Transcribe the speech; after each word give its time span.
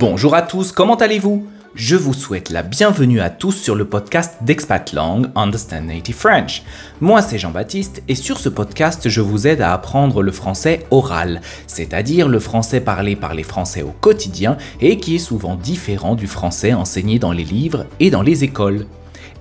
Bonjour 0.00 0.34
à 0.34 0.40
tous, 0.40 0.72
comment 0.72 0.94
allez-vous? 0.94 1.46
Je 1.74 1.94
vous 1.94 2.14
souhaite 2.14 2.48
la 2.48 2.62
bienvenue 2.62 3.20
à 3.20 3.28
tous 3.28 3.52
sur 3.52 3.74
le 3.74 3.84
podcast 3.84 4.38
d'Expat 4.40 4.94
Lang 4.94 5.30
Understand 5.34 5.82
Native 5.82 6.16
French. 6.16 6.62
Moi 7.02 7.20
c'est 7.20 7.38
Jean-Baptiste 7.38 8.02
et 8.08 8.14
sur 8.14 8.38
ce 8.38 8.48
podcast 8.48 9.10
je 9.10 9.20
vous 9.20 9.46
aide 9.46 9.60
à 9.60 9.74
apprendre 9.74 10.22
le 10.22 10.32
français 10.32 10.86
oral, 10.90 11.42
c'est-à-dire 11.66 12.28
le 12.28 12.38
français 12.40 12.80
parlé 12.80 13.14
par 13.14 13.34
les 13.34 13.42
Français 13.42 13.82
au 13.82 13.90
quotidien 13.90 14.56
et 14.80 14.96
qui 14.96 15.16
est 15.16 15.18
souvent 15.18 15.54
différent 15.54 16.14
du 16.14 16.28
français 16.28 16.72
enseigné 16.72 17.18
dans 17.18 17.32
les 17.32 17.44
livres 17.44 17.84
et 18.00 18.08
dans 18.08 18.22
les 18.22 18.42
écoles. 18.42 18.86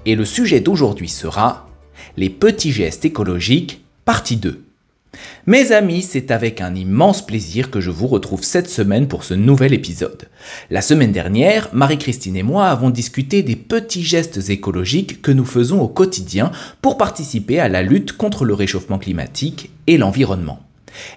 Et 0.06 0.18
le 0.18 0.26
sujet 0.26 0.60
d'aujourd'hui 0.60 1.08
sera 1.08 1.70
les 2.18 2.30
petits 2.30 2.74
gestes 2.74 3.06
écologiques, 3.06 3.86
partie 4.04 4.36
2. 4.36 4.69
Mes 5.48 5.72
amis, 5.72 6.04
c'est 6.04 6.32
avec 6.32 6.62
un 6.62 6.76
immense 6.76 7.26
plaisir 7.26 7.72
que 7.72 7.82
je 7.82 7.90
vous 7.90 8.08
retrouve 8.08 8.44
cette 8.44 8.70
semaine 8.70 9.08
pour 9.08 9.24
ce 9.24 9.34
nouvel 9.34 9.74
épisode. 9.74 10.30
La 10.70 10.82
semaine 10.82 11.12
dernière, 11.12 11.70
Marie-Christine 11.74 12.36
et 12.36 12.44
moi 12.44 12.68
avons 12.68 12.92
discuté 12.92 13.42
des 13.42 13.56
petits 13.56 14.04
gestes 14.04 14.50
écologiques 14.50 15.22
que 15.22 15.32
nous 15.32 15.46
faisons 15.46 15.82
au 15.82 15.88
quotidien 15.88 16.52
pour 16.82 16.98
participer 16.98 17.60
à 17.60 17.70
la 17.70 17.82
lutte 17.82 18.14
contre 18.14 18.46
le 18.46 18.54
réchauffement 18.54 19.00
climatique 19.00 19.72
et 19.88 19.98
l'environnement. 19.98 20.60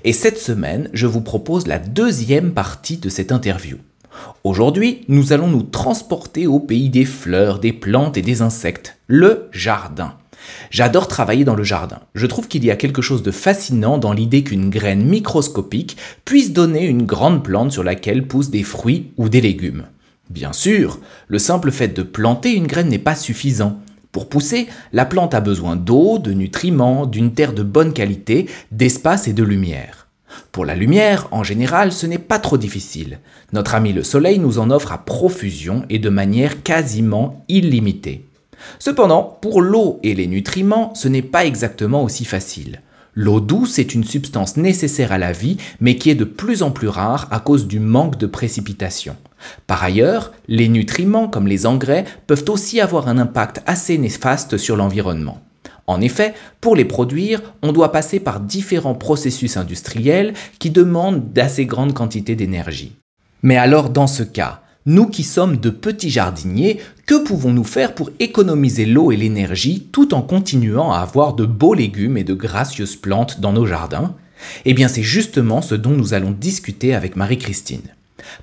Et 0.04 0.12
cette 0.12 0.38
semaine, 0.38 0.88
je 0.93 1.06
vous 1.06 1.20
propose 1.20 1.66
la 1.66 1.79
deuxième 1.79 2.52
partie 2.52 2.96
de 2.96 3.09
cette 3.09 3.32
interview. 3.32 3.79
Aujourd'hui, 4.45 5.04
nous 5.09 5.32
allons 5.32 5.48
nous 5.48 5.62
transporter 5.62 6.46
au 6.46 6.60
pays 6.60 6.90
des 6.90 7.04
fleurs, 7.04 7.59
des 7.59 7.73
plantes 7.73 8.16
et 8.16 8.23
des 8.23 8.43
insectes, 8.43 8.98
le 9.06 9.48
jardin. 9.52 10.15
J'adore 10.70 11.09
travailler 11.09 11.45
dans 11.45 11.55
le 11.55 11.64
jardin. 11.64 12.01
Je 12.14 12.27
trouve 12.27 12.48
qu'il 12.48 12.64
y 12.64 12.70
a 12.70 12.77
quelque 12.77 13.02
chose 13.02 13.23
de 13.23 13.30
fascinant 13.30 13.98
dans 13.98 14.12
l'idée 14.12 14.42
qu'une 14.42 14.70
graine 14.70 15.04
microscopique 15.04 15.96
puisse 16.24 16.52
donner 16.52 16.87
une 16.87 17.07
grande 17.07 17.43
plante 17.45 17.73
sur 17.73 17.85
laquelle 17.85 18.26
poussent 18.26 18.51
des 18.51 18.63
fruits 18.63 19.13
ou 19.16 19.29
des 19.29 19.40
légumes. 19.40 19.85
Bien 20.30 20.52
sûr, 20.52 20.98
le 21.29 21.38
simple 21.38 21.70
fait 21.70 21.88
de 21.88 22.02
planter 22.02 22.52
une 22.52 22.66
graine 22.66 22.88
n'est 22.88 22.98
pas 22.98 23.15
suffisant. 23.15 23.80
Pour 24.13 24.29
pousser, 24.29 24.66
la 24.93 25.04
plante 25.04 25.35
a 25.35 25.40
besoin 25.40 25.76
d'eau, 25.76 26.18
de 26.18 26.32
nutriments, 26.32 27.07
d'une 27.07 27.32
terre 27.32 27.52
de 27.52 27.63
bonne 27.63 27.93
qualité, 27.93 28.46
d'espace 28.70 29.29
et 29.29 29.32
de 29.32 29.43
lumière. 29.43 30.02
Pour 30.52 30.65
la 30.65 30.76
lumière, 30.76 31.29
en 31.30 31.43
général, 31.43 31.93
ce 31.93 32.07
n'est 32.07 32.18
pas 32.18 32.38
trop 32.38 32.59
difficile. 32.59 33.20
Notre 33.52 33.74
ami 33.74 33.93
le 33.93 34.02
Soleil 34.02 34.38
nous 34.38 34.59
en 34.59 34.70
offre 34.70 34.93
à 34.93 34.98
profusion 34.98 35.85
et 35.90 35.98
de 35.98 36.10
manière 36.10 36.63
quasiment 36.63 37.45
illimitée. 37.48 38.26
Cependant, 38.79 39.38
pour 39.41 39.60
l'eau 39.60 40.01
et 40.02 40.15
les 40.15 40.27
nutriments, 40.27 40.95
ce 40.95 41.09
n'est 41.09 41.23
pas 41.23 41.45
exactement 41.45 42.02
aussi 42.02 42.24
facile. 42.24 42.80
L'eau 43.15 43.41
douce 43.41 43.79
est 43.79 43.95
une 43.95 44.04
substance 44.04 44.57
nécessaire 44.57 45.13
à 45.13 45.19
la 45.19 45.32
vie, 45.32 45.59
mais 45.80 45.96
qui 45.96 46.09
est 46.09 46.15
de 46.15 46.24
plus 46.24 46.63
en 46.63 46.71
plus 46.71 46.88
rare 46.88 47.29
à 47.30 47.41
cause 47.41 47.66
du 47.66 47.79
manque 47.79 48.16
de 48.16 48.27
précipitations. 48.27 49.16
Par 49.66 49.85
ailleurs, 49.85 50.32
les 50.49 50.69
nutriments 50.69 51.29
comme 51.29 51.46
les 51.46 51.66
engrais 51.66 52.07
peuvent 52.27 52.45
aussi 52.49 52.80
avoir 52.80 53.09
un 53.09 53.19
impact 53.19 53.63
assez 53.66 53.99
néfaste 53.99 54.57
sur 54.57 54.76
l'environnement. 54.76 55.43
En 55.87 56.01
effet, 56.01 56.32
pour 56.60 56.74
les 56.74 56.87
produire, 56.87 57.43
on 57.63 57.73
doit 57.73 57.93
passer 57.93 58.19
par 58.19 58.41
différents 58.41 58.95
processus 58.95 59.59
industriels 59.59 60.32
qui 60.59 60.71
demandent 60.71 61.32
d'assez 61.32 61.66
grandes 61.66 61.93
quantités 61.93 62.37
d'énergie. 62.37 62.97
Mais 63.43 63.57
alors 63.57 63.91
dans 63.91 64.06
ce 64.06 64.22
cas, 64.22 64.62
nous 64.87 65.06
qui 65.06 65.22
sommes 65.22 65.59
de 65.59 65.71
petits 65.71 66.11
jardiniers, 66.11 66.81
que 67.06 67.22
pouvons-nous 67.22 67.65
faire 67.65 67.94
pour 67.94 68.11
économiser 68.19 68.87
l'eau 68.87 69.12
et 69.12 69.16
l'énergie 69.16 69.88
tout 69.93 70.15
en 70.15 70.22
continuant 70.22 70.93
à 70.93 70.99
avoir 70.99 71.34
de 71.34 71.44
beaux 71.44 71.75
légumes 71.75 72.16
et 72.16 72.25
de 72.25 72.34
gracieuses 72.34 72.97
plantes 72.97 73.41
dans 73.41 73.53
nos 73.53 73.66
jardins? 73.66 74.15
Eh 74.65 74.75
bien 74.75 74.88
c'est 74.88 75.03
justement 75.03 75.62
ce 75.62 75.75
dont 75.75 75.91
nous 75.91 76.15
allons 76.15 76.33
discuter 76.33 76.94
avec 76.94 77.16
Marie-Christine. 77.16 77.83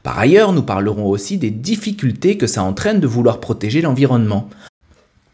Par 0.04 0.18
ailleurs, 0.20 0.54
nous 0.54 0.64
parlerons 0.64 1.08
aussi 1.08 1.38
des 1.38 1.52
difficultés 1.52 2.38
que 2.38 2.48
ça 2.48 2.64
entraîne 2.64 3.00
de 3.00 3.08
vouloir 3.08 3.40
protéger 3.40 3.82
l'environnement. 3.82 4.50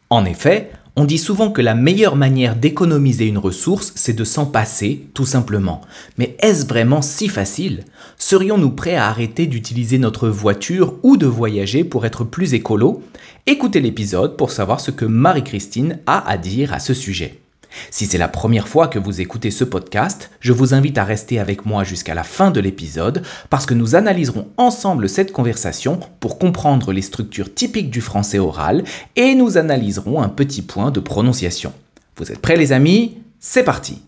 En 0.09 0.25
effet, 0.25 0.71
on 0.95 1.03
dit 1.03 1.17
souvent 1.17 1.51
que 1.51 1.61
la 1.61 1.75
meilleure 1.75 2.15
manière 2.15 2.55
d'économiser 2.55 3.27
une 3.27 3.37
ressource, 3.37 3.91
c'est 3.95 4.13
de 4.13 4.23
s'en 4.23 4.45
passer, 4.45 5.07
tout 5.13 5.25
simplement. 5.25 5.81
Mais 6.17 6.37
est-ce 6.39 6.65
vraiment 6.65 7.01
si 7.01 7.27
facile? 7.27 7.83
Serions-nous 8.17 8.71
prêts 8.71 8.95
à 8.95 9.07
arrêter 9.07 9.45
d'utiliser 9.45 9.97
notre 9.97 10.29
voiture 10.29 10.95
ou 11.03 11.17
de 11.17 11.25
voyager 11.25 11.83
pour 11.83 12.05
être 12.05 12.23
plus 12.23 12.53
écolo? 12.53 13.03
Écoutez 13.45 13.81
l'épisode 13.81 14.37
pour 14.37 14.51
savoir 14.51 14.79
ce 14.79 14.91
que 14.91 15.05
Marie-Christine 15.05 15.99
a 16.05 16.27
à 16.29 16.37
dire 16.37 16.73
à 16.73 16.79
ce 16.79 16.93
sujet. 16.93 17.44
Si 17.91 18.05
c'est 18.05 18.17
la 18.17 18.27
première 18.27 18.67
fois 18.67 18.87
que 18.87 18.99
vous 18.99 19.21
écoutez 19.21 19.51
ce 19.51 19.63
podcast, 19.63 20.29
je 20.39 20.53
vous 20.53 20.73
invite 20.73 20.97
à 20.97 21.03
rester 21.03 21.39
avec 21.39 21.65
moi 21.65 21.83
jusqu'à 21.83 22.13
la 22.13 22.23
fin 22.23 22.51
de 22.51 22.59
l'épisode 22.59 23.23
parce 23.49 23.65
que 23.65 23.73
nous 23.73 23.95
analyserons 23.95 24.47
ensemble 24.57 25.09
cette 25.09 25.31
conversation 25.31 25.99
pour 26.19 26.37
comprendre 26.39 26.93
les 26.93 27.01
structures 27.01 27.53
typiques 27.53 27.89
du 27.89 28.01
français 28.01 28.39
oral 28.39 28.83
et 29.15 29.35
nous 29.35 29.57
analyserons 29.57 30.21
un 30.21 30.29
petit 30.29 30.61
point 30.61 30.91
de 30.91 30.99
prononciation. 30.99 31.73
Vous 32.17 32.31
êtes 32.31 32.39
prêts 32.39 32.57
les 32.57 32.71
amis? 32.71 33.17
C'est 33.39 33.63
parti 33.63 34.01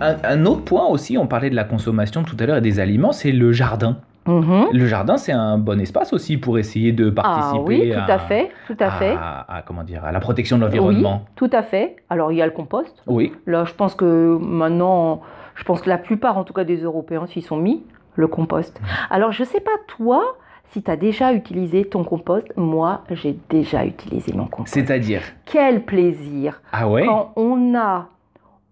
un, 0.00 0.46
autre 0.46 0.64
point 0.64 0.86
aussi, 0.86 1.16
on 1.18 1.26
parlait 1.26 1.50
de 1.50 1.54
la 1.54 1.64
consommation 1.64 2.24
tout 2.24 2.36
à 2.38 2.46
l'heure 2.46 2.58
et 2.58 2.60
des 2.60 2.80
aliments, 2.80 3.12
c'est 3.12 3.32
le 3.32 3.52
jardin. 3.52 3.96
Mhm. 4.26 4.68
Le 4.72 4.86
jardin, 4.86 5.16
c'est 5.16 5.32
un 5.32 5.58
bon 5.58 5.80
espace 5.80 6.12
aussi 6.12 6.36
pour 6.36 6.58
essayer 6.58 6.92
de 6.92 7.10
participer 7.10 7.58
ah, 7.58 7.62
oui, 7.62 7.90
tout 7.90 8.12
à, 8.12 8.18
fait, 8.18 8.50
tout 8.66 8.76
à, 8.80 8.90
fait. 8.90 9.16
À, 9.18 9.62
comment 9.66 9.84
dire, 9.84 10.04
à 10.04 10.12
la 10.12 10.20
protection 10.20 10.56
de 10.56 10.62
l'environnement. 10.62 11.22
Oui, 11.24 11.32
tout 11.36 11.50
à 11.52 11.62
fait. 11.62 11.96
Alors, 12.08 12.32
il 12.32 12.38
y 12.38 12.42
a 12.42 12.46
le 12.46 12.52
compost. 12.52 13.02
Oui. 13.06 13.32
Là, 13.46 13.64
je 13.64 13.74
pense 13.74 13.94
que 13.94 14.38
maintenant, 14.40 15.20
je 15.54 15.64
pense 15.64 15.82
que 15.82 15.88
la 15.88 15.98
plupart, 15.98 16.38
en 16.38 16.44
tout 16.44 16.52
cas 16.52 16.64
des 16.64 16.78
Européens, 16.78 17.26
s'y 17.26 17.42
sont 17.42 17.56
mis, 17.56 17.82
le 18.16 18.26
compost. 18.26 18.80
Alors, 19.10 19.32
je 19.32 19.42
ne 19.42 19.48
sais 19.48 19.60
pas, 19.60 19.72
toi, 19.88 20.36
si 20.72 20.82
tu 20.82 20.90
as 20.90 20.96
déjà 20.96 21.32
utilisé 21.32 21.84
ton 21.84 22.04
compost, 22.04 22.46
moi, 22.56 23.02
j'ai 23.10 23.38
déjà 23.50 23.84
utilisé 23.84 24.32
mon 24.32 24.46
compost. 24.46 24.72
C'est-à-dire 24.74 25.22
Quel 25.44 25.84
plaisir 25.84 26.62
Ah 26.72 26.88
ouais? 26.88 27.04
Quand 27.06 27.32
on 27.36 27.76
a, 27.76 28.08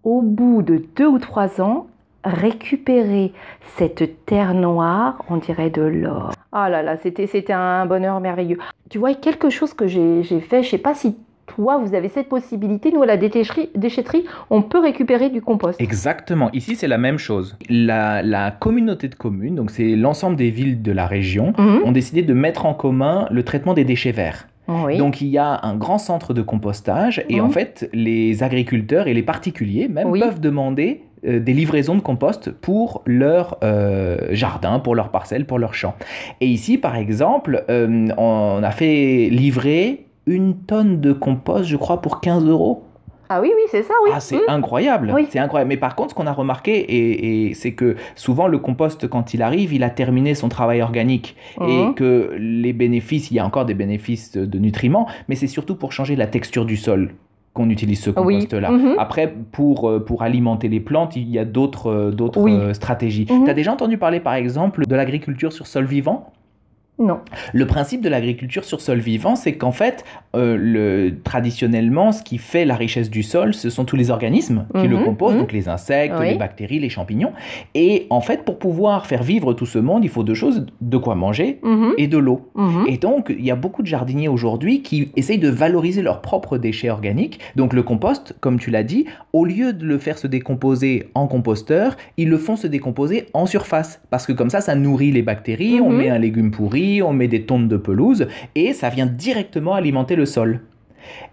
au 0.03 0.21
bout 0.21 0.61
de 0.61 0.83
deux 0.95 1.07
ou 1.07 1.19
trois 1.19 1.61
ans, 1.61 1.87
récupérer 2.23 3.33
cette 3.77 4.25
terre 4.25 4.53
noire, 4.53 5.23
on 5.29 5.37
dirait 5.37 5.69
de 5.69 5.81
l'or. 5.81 6.31
Ah 6.51 6.69
là 6.69 6.83
là, 6.83 6.97
c'était, 6.97 7.27
c'était 7.27 7.53
un 7.53 7.85
bonheur 7.85 8.19
merveilleux. 8.19 8.57
Tu 8.89 8.97
vois, 8.97 9.13
quelque 9.13 9.49
chose 9.49 9.73
que 9.73 9.87
j'ai, 9.87 10.23
fait, 10.39 10.63
je 10.63 10.69
sais 10.69 10.77
pas 10.77 10.93
si 10.93 11.15
toi, 11.47 11.77
vous 11.77 11.93
avez 11.93 12.09
cette 12.09 12.29
possibilité. 12.29 12.91
Nous, 12.91 13.03
à 13.03 13.05
la 13.05 13.17
déchetterie, 13.17 14.25
on 14.49 14.61
peut 14.61 14.79
récupérer 14.79 15.29
du 15.29 15.41
compost. 15.41 15.81
Exactement. 15.81 16.49
Ici, 16.53 16.75
c'est 16.75 16.87
la 16.87 16.97
même 16.97 17.17
chose. 17.17 17.57
La, 17.69 18.51
communauté 18.51 19.07
de 19.07 19.15
communes, 19.15 19.55
donc 19.55 19.71
c'est 19.71 19.95
l'ensemble 19.95 20.35
des 20.35 20.51
villes 20.51 20.81
de 20.81 20.91
la 20.91 21.05
région, 21.05 21.53
mhm. 21.57 21.81
ont 21.83 21.91
décidé 21.91 22.21
de 22.21 22.33
mettre 22.33 22.65
en 22.65 22.73
commun 22.73 23.27
le 23.31 23.43
traitement 23.43 23.73
des 23.73 23.83
déchets 23.83 24.11
verts. 24.11 24.47
Donc 24.67 25.19
il 25.19 25.27
y 25.27 25.37
a 25.37 25.59
un 25.63 25.75
grand 25.75 25.97
centre 25.97 26.33
de 26.33 26.41
compostage 26.41 27.25
et 27.27 27.41
en 27.41 27.47
mhm. 27.47 27.51
fait 27.51 27.89
les 27.91 28.43
agriculteurs 28.43 29.07
et 29.07 29.13
les 29.13 29.21
particuliers 29.21 29.89
même 29.89 30.17
peuvent 30.17 30.39
demander 30.39 31.01
euh, 31.25 31.39
des 31.39 31.53
livraisons 31.53 31.95
de 31.95 32.01
compost 32.01 32.51
pour 32.51 33.01
leur 33.05 33.57
euh, 33.63 34.17
jardin, 34.31 34.79
pour 34.79 34.95
leur 34.95 35.09
parcelle, 35.09 35.45
pour 35.45 35.57
leur 35.57 35.73
champ. 35.73 35.95
Et 36.41 36.47
ici, 36.47 36.77
par 36.77 36.95
exemple, 36.95 37.63
euh, 37.69 38.07
on 38.17 38.61
a 38.61 38.71
fait 38.71 39.29
livrer 39.31 40.05
une 40.25 40.55
tonne 40.55 40.99
de 40.99 41.13
compost, 41.13 41.65
je 41.65 41.77
crois, 41.77 42.01
pour 42.01 42.19
15 42.19 42.45
euros. 42.45 42.83
Ah 43.29 43.41
oui, 43.41 43.51
oui, 43.55 43.61
c'est 43.71 43.83
ça, 43.83 43.93
oui. 44.03 44.11
Ah, 44.13 44.19
c'est 44.19 44.47
incroyable. 44.49 45.15
C'est 45.29 45.39
incroyable. 45.39 45.69
Mais 45.69 45.77
par 45.77 45.95
contre, 45.95 46.11
ce 46.11 46.15
qu'on 46.15 46.27
a 46.27 46.33
remarqué, 46.33 47.47
et, 47.47 47.53
c'est 47.53 47.71
que 47.71 47.95
souvent 48.15 48.47
le 48.47 48.59
compost, 48.59 49.07
quand 49.07 49.33
il 49.33 49.41
arrive, 49.41 49.73
il 49.73 49.83
a 49.83 49.89
terminé 49.89 50.35
son 50.35 50.49
travail 50.49 50.81
organique. 50.81 51.35
Et 51.61 51.83
mhm. 51.85 51.95
que 51.95 52.35
les 52.37 52.73
bénéfices, 52.73 53.31
il 53.31 53.35
y 53.35 53.39
a 53.39 53.45
encore 53.45 53.65
des 53.65 53.73
bénéfices 53.73 54.33
de 54.33 54.59
nutriments, 54.59 55.07
mais 55.29 55.35
c'est 55.35 55.47
surtout 55.47 55.75
pour 55.75 55.93
changer 55.93 56.15
la 56.15 56.27
texture 56.27 56.65
du 56.65 56.75
sol 56.75 57.13
qu'on 57.53 57.69
utilise 57.69 58.01
ce 58.01 58.09
compost-là. 58.09 58.71
Mhm. 58.71 58.95
Après, 58.97 59.33
pour, 59.51 59.89
euh, 59.89 60.03
pour 60.03 60.23
alimenter 60.23 60.67
les 60.67 60.79
plantes, 60.79 61.15
il 61.15 61.29
y 61.29 61.37
a 61.37 61.45
d'autres 61.45 61.87
euh, 61.87 62.11
d'autres 62.11 62.47
euh, 62.49 62.73
stratégies. 62.73 63.25
Tu 63.25 63.49
as 63.49 63.53
déjà 63.53 63.71
entendu 63.71 63.97
parler, 63.97 64.19
par 64.19 64.33
exemple, 64.33 64.85
de 64.85 64.95
l'agriculture 64.95 65.53
sur 65.53 65.67
sol 65.67 65.85
vivant? 65.85 66.33
Non. 66.99 67.19
Le 67.53 67.65
principe 67.65 68.01
de 68.01 68.09
l'agriculture 68.09 68.63
sur 68.63 68.79
sol 68.79 68.99
vivant, 68.99 69.35
c'est 69.35 69.53
qu'en 69.53 69.71
fait, 69.71 70.05
euh, 70.35 70.55
le, 70.59 71.21
traditionnellement, 71.23 72.11
ce 72.11 72.21
qui 72.21 72.37
fait 72.37 72.65
la 72.65 72.75
richesse 72.75 73.09
du 73.09 73.23
sol, 73.23 73.55
ce 73.55 73.71
sont 73.71 73.83
tous 73.83 73.95
les 73.95 74.11
organismes 74.11 74.67
qui 74.75 74.87
le 74.87 74.97
mhm, 74.97 75.05
composent, 75.05 75.33
mhm. 75.33 75.39
donc 75.39 75.51
les 75.53 75.69
insectes, 75.69 76.13
les 76.21 76.35
bactéries, 76.35 76.79
les 76.79 76.89
champignons. 76.89 77.33
Et 77.73 78.05
en 78.11 78.21
fait, 78.21 78.45
pour 78.45 78.59
pouvoir 78.59 79.07
faire 79.07 79.23
vivre 79.23 79.53
tout 79.53 79.65
ce 79.65 79.79
monde, 79.79 80.03
il 80.03 80.09
faut 80.09 80.23
deux 80.23 80.35
choses, 80.35 80.67
de 80.81 80.97
quoi 80.97 81.15
manger 81.15 81.59
mhm. 81.63 81.93
et 81.97 82.07
de 82.07 82.17
l'eau. 82.17 82.51
Et 82.87 82.97
donc, 82.97 83.33
il 83.35 83.43
y 83.43 83.51
a 83.51 83.55
beaucoup 83.55 83.81
de 83.81 83.87
jardiniers 83.87 84.27
aujourd'hui 84.27 84.81
qui 84.81 85.11
essayent 85.15 85.39
de 85.39 85.49
valoriser 85.49 86.01
leurs 86.01 86.21
propres 86.21 86.57
déchets 86.57 86.89
organiques. 86.89 87.39
Donc 87.55 87.73
le 87.73 87.81
compost, 87.83 88.35
comme 88.39 88.59
tu 88.59 88.69
l'as 88.69 88.83
dit, 88.83 89.05
au 89.33 89.45
lieu 89.45 89.73
de 89.73 89.85
le 89.85 89.97
faire 89.97 90.17
se 90.17 90.27
décomposer 90.27 91.09
en 91.15 91.27
composteur, 91.27 91.97
ils 92.17 92.29
le 92.29 92.37
font 92.37 92.55
se 92.55 92.67
décomposer 92.67 93.27
en 93.33 93.45
surface. 93.45 94.01
Parce 94.09 94.25
que 94.25 94.31
comme 94.31 94.49
ça, 94.49 94.61
ça 94.61 94.75
nourrit 94.75 95.11
les 95.11 95.21
bactéries, 95.23 95.81
on 95.81 95.89
met 95.89 96.09
un 96.09 96.19
légume 96.19 96.51
pourri, 96.51 96.82
on 97.01 97.13
met 97.13 97.27
des 97.27 97.45
tonnes 97.45 97.67
de 97.67 97.77
pelouse 97.77 98.27
et 98.55 98.73
ça 98.73 98.89
vient 98.89 99.05
directement 99.05 99.73
alimenter 99.73 100.15
le 100.15 100.25
sol. 100.25 100.61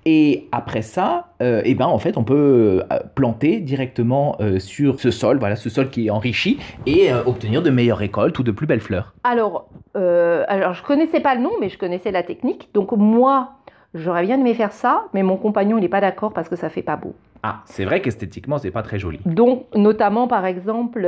Et 0.05 0.49
après 0.52 0.82
ça, 0.82 1.29
euh, 1.43 1.62
eh 1.64 1.75
ben, 1.75 1.87
en 1.87 1.99
fait, 1.99 2.17
on 2.17 2.25
peut 2.25 2.82
euh, 2.91 2.99
planter 3.14 3.61
directement 3.61 4.37
euh, 4.41 4.58
sur 4.58 5.00
ce 5.00 5.11
sol, 5.11 5.38
voilà, 5.38 5.56
ce 5.56 5.69
sol 5.69 5.91
qui 5.91 6.06
est 6.06 6.11
enrichi, 6.11 6.58
et 6.87 7.12
euh, 7.12 7.23
obtenir 7.25 7.62
de 7.62 7.70
meilleures 7.70 7.99
récoltes 7.99 8.38
ou 8.38 8.43
de 8.43 8.50
plus 8.50 8.67
belles 8.67 8.81
fleurs. 8.81 9.14
Alors, 9.25 9.69
alors, 9.94 10.75
je 10.75 10.82
connaissais 10.82 11.20
pas 11.20 11.35
le 11.35 11.43
nom, 11.43 11.50
mais 11.61 11.69
je 11.69 11.79
connaissais 11.79 12.11
la 12.11 12.23
technique. 12.23 12.70
Donc 12.75 12.93
moi, 12.93 13.50
j'aurais 13.94 14.23
bien 14.23 14.38
aimé 14.38 14.55
faire 14.55 14.73
ça, 14.73 15.06
mais 15.14 15.23
mon 15.23 15.37
compagnon, 15.37 15.79
il 15.79 15.82
n'est 15.82 15.88
pas 15.88 16.00
d'accord 16.00 16.32
parce 16.32 16.49
que 16.49 16.56
ça 16.56 16.69
fait 16.69 16.82
pas 16.82 16.97
beau. 16.97 17.14
Ah, 17.43 17.62
c'est 17.64 17.85
vrai 17.85 18.00
qu'esthétiquement, 18.00 18.58
c'est 18.58 18.70
pas 18.70 18.82
très 18.82 18.99
joli. 18.99 19.19
Donc, 19.25 19.64
notamment, 19.75 20.29
par 20.29 20.47
exemple, 20.47 21.02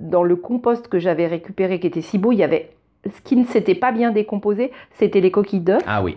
dans 0.00 0.22
le 0.22 0.36
compost 0.36 0.88
que 0.88 0.98
j'avais 0.98 1.26
récupéré, 1.26 1.78
qui 1.78 1.88
était 1.88 2.00
si 2.00 2.18
beau, 2.18 2.32
il 2.32 2.38
y 2.38 2.44
avait 2.44 2.75
ce 3.14 3.20
qui 3.22 3.36
ne 3.36 3.44
s'était 3.44 3.74
pas 3.74 3.92
bien 3.92 4.10
décomposé, 4.10 4.72
c'était 4.94 5.20
les 5.20 5.30
coquilles 5.30 5.60
d'œufs. 5.60 5.82
Ah 5.86 6.02
oui. 6.02 6.16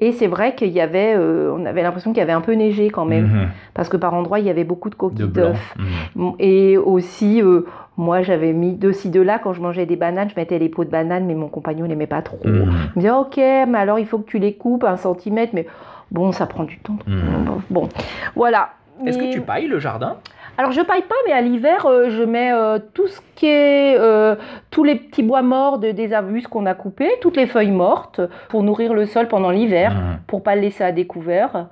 Et 0.00 0.10
c'est 0.10 0.26
vrai 0.26 0.56
qu'il 0.56 0.70
y 0.70 0.80
avait, 0.80 1.14
euh, 1.16 1.54
on 1.56 1.64
avait 1.64 1.82
l'impression 1.82 2.10
qu'il 2.10 2.18
y 2.18 2.22
avait 2.22 2.32
un 2.32 2.40
peu 2.40 2.54
neigé 2.54 2.90
quand 2.90 3.04
même, 3.04 3.26
Mhm. 3.26 3.48
parce 3.72 3.88
que 3.88 3.96
par 3.96 4.12
endroits, 4.14 4.40
il 4.40 4.46
y 4.46 4.50
avait 4.50 4.64
beaucoup 4.64 4.90
de 4.90 4.96
coquilles 4.96 5.28
d'œufs. 5.28 5.74
Mhm. 6.16 6.32
Et 6.40 6.76
aussi, 6.76 7.40
euh, 7.40 7.66
moi, 7.96 8.22
j'avais 8.22 8.52
mis 8.52 8.72
de 8.72 8.90
ci, 8.90 9.10
de 9.10 9.20
là, 9.20 9.38
quand 9.38 9.52
je 9.52 9.60
mangeais 9.60 9.86
des 9.86 9.94
bananes, 9.94 10.28
je 10.28 10.34
mettais 10.34 10.58
les 10.58 10.68
peaux 10.68 10.82
de 10.84 10.90
bananes, 10.90 11.24
mais 11.24 11.34
mon 11.34 11.46
compagnon 11.46 11.86
n'aimait 11.86 12.08
pas 12.08 12.20
trop. 12.20 12.40
Mhm. 12.44 12.52
Il 12.52 12.66
me 12.66 12.94
disait, 12.96 13.10
ok, 13.10 13.36
mais 13.36 13.78
alors 13.78 14.00
il 14.00 14.06
faut 14.06 14.18
que 14.18 14.28
tu 14.28 14.40
les 14.40 14.54
coupes 14.54 14.82
un 14.82 14.96
centimètre, 14.96 15.52
mais 15.54 15.66
bon, 16.10 16.32
ça 16.32 16.46
prend 16.46 16.64
du 16.64 16.78
temps. 16.78 16.96
Bon, 17.70 17.88
voilà. 18.34 18.70
Est-ce 19.06 19.18
que 19.18 19.32
tu 19.32 19.40
pailles 19.40 19.68
le 19.68 19.78
jardin? 19.78 20.16
Alors 20.58 20.72
je 20.72 20.80
paille 20.82 21.02
pas, 21.02 21.14
mais 21.26 21.32
à 21.32 21.40
l'hiver, 21.40 21.86
euh, 21.86 22.10
je 22.10 22.22
mets 22.22 22.52
euh, 22.52 22.78
tout 22.94 23.06
ce 23.08 23.20
qui 23.34 23.46
est, 23.46 23.96
euh, 23.98 24.36
tous 24.70 24.84
les 24.84 24.96
petits 24.96 25.22
bois 25.22 25.42
morts 25.42 25.78
de, 25.78 25.90
des 25.92 26.12
arbustes 26.12 26.48
qu'on 26.48 26.66
a 26.66 26.74
coupés, 26.74 27.10
toutes 27.20 27.36
les 27.36 27.46
feuilles 27.46 27.70
mortes, 27.70 28.20
pour 28.48 28.62
nourrir 28.62 28.92
le 28.94 29.06
sol 29.06 29.28
pendant 29.28 29.50
l'hiver, 29.50 29.92
Mhm. 29.94 30.18
pour 30.26 30.42
pas 30.42 30.54
le 30.54 30.60
laisser 30.60 30.84
à 30.84 30.92
découvert. 30.92 31.68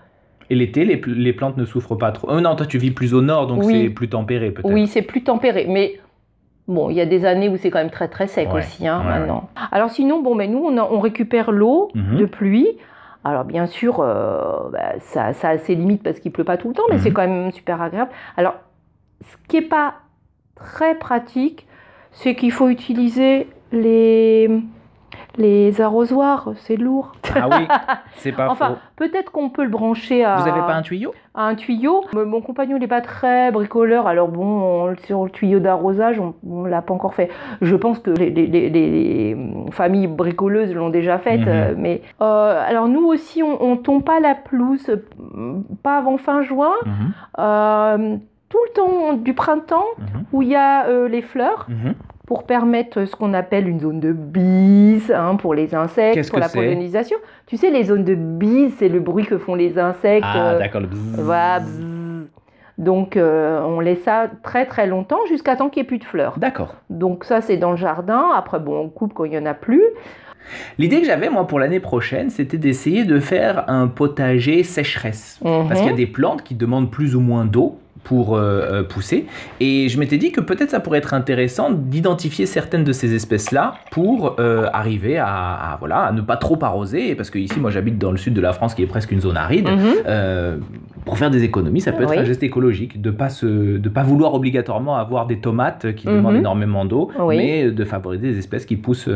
Et 0.49 0.55
l'été, 0.55 0.85
les, 0.85 0.97
pl- 0.97 1.15
les 1.17 1.33
plantes 1.33 1.57
ne 1.59 1.65
souffrent 1.65 1.95
pas 1.97 2.11
trop. 2.11 2.29
Oh 2.31 2.41
non, 2.41 2.57
toi 2.57 2.67
tu 2.67 2.79
vis 2.79 2.91
plus 2.91 3.15
au 3.15 3.21
nord, 3.21 3.47
donc 3.47 3.63
Oui. 3.65 3.83
c'est 3.85 3.91
plus 3.91 4.09
tempéré 4.09 4.51
peut-être. 4.51 4.73
Oui, 4.73 4.87
c'est 4.87 5.03
plus 5.03 5.23
tempéré, 5.23 5.67
mais 5.69 6.01
bon, 6.67 6.89
il 6.91 6.97
y 6.97 7.01
a 7.01 7.07
des 7.07 7.25
années 7.27 7.49
où 7.49 7.57
c'est 7.57 7.71
quand 7.71 7.79
même 7.79 7.91
très 7.91 8.09
très 8.09 8.27
sec 8.27 8.49
Ouais, 8.53 8.59
aussi, 8.61 8.89
hein, 8.89 9.01
ouais, 9.01 9.19
maintenant. 9.21 9.51
Alors 9.71 9.91
sinon, 9.91 10.23
bon, 10.23 10.35
mais 10.35 10.49
nous, 10.49 10.65
on, 10.65 10.77
a- 10.79 10.89
on 10.91 10.99
récupère 11.01 11.53
l'eau 11.53 11.91
Mhm. 11.95 12.17
de 12.17 12.25
pluie. 12.25 12.67
Alors 13.23 13.45
bien 13.45 13.67
sûr, 13.67 14.01
euh, 14.01 14.71
bah, 14.73 14.95
ça, 14.99 15.35
ça 15.35 15.51
a 15.51 15.59
ses 15.59 15.75
limites 15.75 16.03
parce 16.03 16.19
qu'il 16.19 16.33
pleut 16.33 16.43
pas 16.45 16.57
tout 16.57 16.69
le 16.69 16.75
temps, 16.75 16.85
mais 16.89 16.97
Mhm. 16.97 17.01
c'est 17.03 17.11
quand 17.13 17.29
même 17.29 17.51
super 17.53 17.81
agréable. 17.83 18.11
Alors, 18.39 18.55
ce 19.23 19.37
qui 19.49 19.59
est 19.59 19.63
pas 19.69 19.95
très 20.57 20.95
pratique, 20.95 21.67
c'est 22.13 22.35
qu'il 22.35 22.53
faut 22.53 22.69
utiliser 22.69 23.49
les 23.73 24.51
les 25.37 25.81
arrosoirs, 25.81 26.51
c'est 26.57 26.77
lourd. 26.77 27.13
Ah 27.35 27.49
oui, 27.49 27.67
c'est 28.17 28.33
pas 28.33 28.49
Enfin, 28.51 28.77
peut-être 28.97 29.31
qu'on 29.33 29.49
peut 29.49 29.63
le 29.63 29.71
brancher 29.71 30.25
à 30.25 30.37
Vous 30.37 30.49
avez 30.49 30.61
pas 30.61 30.75
un 30.75 30.83
tuyau? 30.83 31.13
à 31.35 31.45
un 31.47 31.55
tuyau. 31.55 32.05
Mon 32.13 32.41
compagnon 32.41 32.79
n'est 32.79 32.89
pas 32.89 33.01
très 33.01 33.51
bricoleur, 33.53 34.07
alors 34.09 34.29
bon, 34.29 34.45
on- 34.91 34.97
sur 35.05 35.25
le 35.25 35.31
tuyau 35.31 35.61
d'arrosage, 35.61 36.21
on 36.21 36.35
ne 36.65 36.69
l'a 36.69 36.83
pas 36.83 36.93
encore 36.93 37.15
fait. 37.15 37.31
Je 37.63 37.77
pense 37.77 38.01
que 38.01 38.11
les, 38.11 38.29
les- 38.31 38.47
les- 38.49 38.69
les 38.71 39.37
familles 39.71 40.09
bricoleuses 40.09 40.75
l'ont 40.75 40.91
déjà 40.91 41.19
fait. 41.19 41.39
Mhm. 41.39 41.45
euh, 41.49 41.75
mais 41.77 42.03
euh, 42.21 42.63
alors 42.67 42.89
nous 42.89 43.07
aussi, 43.07 43.43
on 43.45 43.71
ne 43.71 43.77
tombe 43.81 44.03
pas 44.03 44.19
la 44.21 44.35
pelouse, 44.35 44.91
pas 45.85 45.99
avant 45.99 46.17
fin 46.19 46.43
juin, 46.43 46.73
Mhm. 46.85 47.13
euh, 47.39 48.17
tout 48.51 48.59
le 48.69 48.73
temps 48.75 49.13
du 49.15 49.33
printemps 49.33 49.87
Mhm. 49.99 50.25
où 50.33 50.43
il 50.43 50.49
y 50.49 50.57
a 50.57 50.87
euh, 50.89 51.09
les 51.09 51.23
fleurs 51.23 51.67
Mhm. 51.69 51.95
pour 52.27 52.45
permettre 52.45 53.05
ce 53.07 53.17
qu'on 53.17 53.33
appelle 53.33 53.67
une 53.69 53.81
zone 53.81 54.01
de 54.01 54.13
bise 54.13 55.11
hein, 55.11 55.37
pour 55.37 55.55
les 55.55 55.75
insectes, 55.75 56.29
pour 56.31 56.39
la 56.41 56.49
pollinisation. 56.49 57.17
Tu 57.47 57.57
sais, 57.57 57.71
les 57.71 57.85
zones 57.85 58.05
de 58.05 58.15
bise, 58.15 58.75
c'est 58.79 58.89
le 58.89 59.01
bruit 59.01 59.25
que 59.25 59.39
font 59.39 59.55
les 59.55 59.79
insectes. 59.79 60.27
Ah 60.29 60.51
euh, 60.55 60.59
d'accord, 60.59 60.81
le 60.83 60.89
bzzz. 60.89 61.21
voilà, 61.21 61.61
bzzz. 61.61 62.29
Donc 62.79 63.17
euh, 63.17 63.61
on 63.63 63.79
laisse 63.81 64.03
ça 64.03 64.29
très 64.43 64.65
très 64.65 64.87
longtemps 64.87 65.19
jusqu'à 65.29 65.55
temps 65.55 65.69
qu'il 65.69 65.83
n'y 65.83 65.85
ait 65.85 65.89
plus 65.89 65.99
de 65.99 66.05
fleurs. 66.05 66.39
D'accord. 66.39 66.77
Donc 66.89 67.25
ça 67.25 67.41
c'est 67.43 67.57
dans 67.59 67.71
le 67.73 67.77
jardin. 67.77 68.31
Après 68.35 68.59
bon 68.59 68.77
on 68.79 68.89
coupe 68.89 69.13
quand 69.13 69.25
il 69.25 69.31
n'y 69.33 69.39
en 69.39 69.45
a 69.47 69.55
plus. 69.55 69.83
L'idée 70.79 71.01
que 71.01 71.07
j'avais 71.07 71.29
moi 71.29 71.47
pour 71.47 71.59
l'année 71.61 71.79
prochaine, 71.81 72.31
c'était 72.31 72.57
d'essayer 72.57 73.05
de 73.05 73.21
faire 73.21 73.65
un 73.69 73.87
potager 73.87 74.63
sécheresse. 74.63 75.39
Parce 75.43 75.75
qu'il 75.81 75.85
y 75.87 75.89
a 75.89 75.93
Mhm. 75.93 75.97
des 75.97 76.07
plantes 76.07 76.43
qui 76.43 76.55
demandent 76.55 76.91
plus 76.91 77.15
ou 77.15 77.21
moins 77.21 77.45
d'eau 77.45 77.79
pour 78.05 78.37
euh, 78.37 78.41
euh, 78.41 78.83
pousser. 78.83 79.27
Et 79.61 79.89
je 79.89 79.99
m'étais 79.99 80.19
dit 80.19 80.33
que 80.33 80.41
peut-être 80.41 80.71
ça 80.71 80.81
pourrait 80.81 80.99
être 80.99 81.15
intéressant 81.15 81.71
d'identifier 81.71 82.47
certaines 82.47 82.83
de 82.85 82.93
ces 82.93 83.15
espèces-là 83.15 83.75
pour 83.91 84.37
euh, 84.41 84.67
arriver 84.73 85.19
à, 85.19 85.27
à, 85.27 85.77
voilà, 85.79 85.99
à 86.07 86.13
ne 86.13 86.21
pas 86.21 86.37
trop 86.37 86.59
arroser. 86.63 87.15
Parce 87.15 87.31
que 87.31 87.39
ici, 87.39 87.61
moi 87.61 87.71
j'habite 87.71 87.99
dans 87.99 88.11
le 88.11 88.17
sud 88.17 88.35
de 88.35 88.41
la 88.41 88.53
France 88.53 88.75
qui 88.75 88.83
est 88.83 88.87
presque 88.87 89.13
une 89.13 89.21
zone 89.21 89.37
aride. 89.37 89.69
Mhm. 89.69 89.93
Euh, 90.07 90.57
pour 91.05 91.19
faire 91.19 91.31
des 91.31 91.45
économies, 91.45 91.81
ça 91.81 91.93
peut 91.93 92.03
être 92.03 92.11
Oui. 92.11 92.19
un 92.19 92.25
geste 92.25 92.43
écologique 92.43 93.01
de 93.01 93.11
pas 93.11 93.29
se, 93.31 93.47
de 93.79 93.89
pas 93.89 94.03
vouloir 94.03 94.35
obligatoirement 94.35 94.97
avoir 94.97 95.27
des 95.27 95.39
tomates 95.39 95.95
qui 95.95 96.09
Mhm. 96.09 96.17
demandent 96.17 96.37
énormément 96.37 96.85
d'eau, 96.85 97.11
Oui. 97.19 97.37
mais 97.37 97.71
de 97.71 97.85
favoriser 97.85 98.33
des 98.33 98.39
espèces 98.39 98.67
qui 98.67 98.77
poussent 98.77 99.09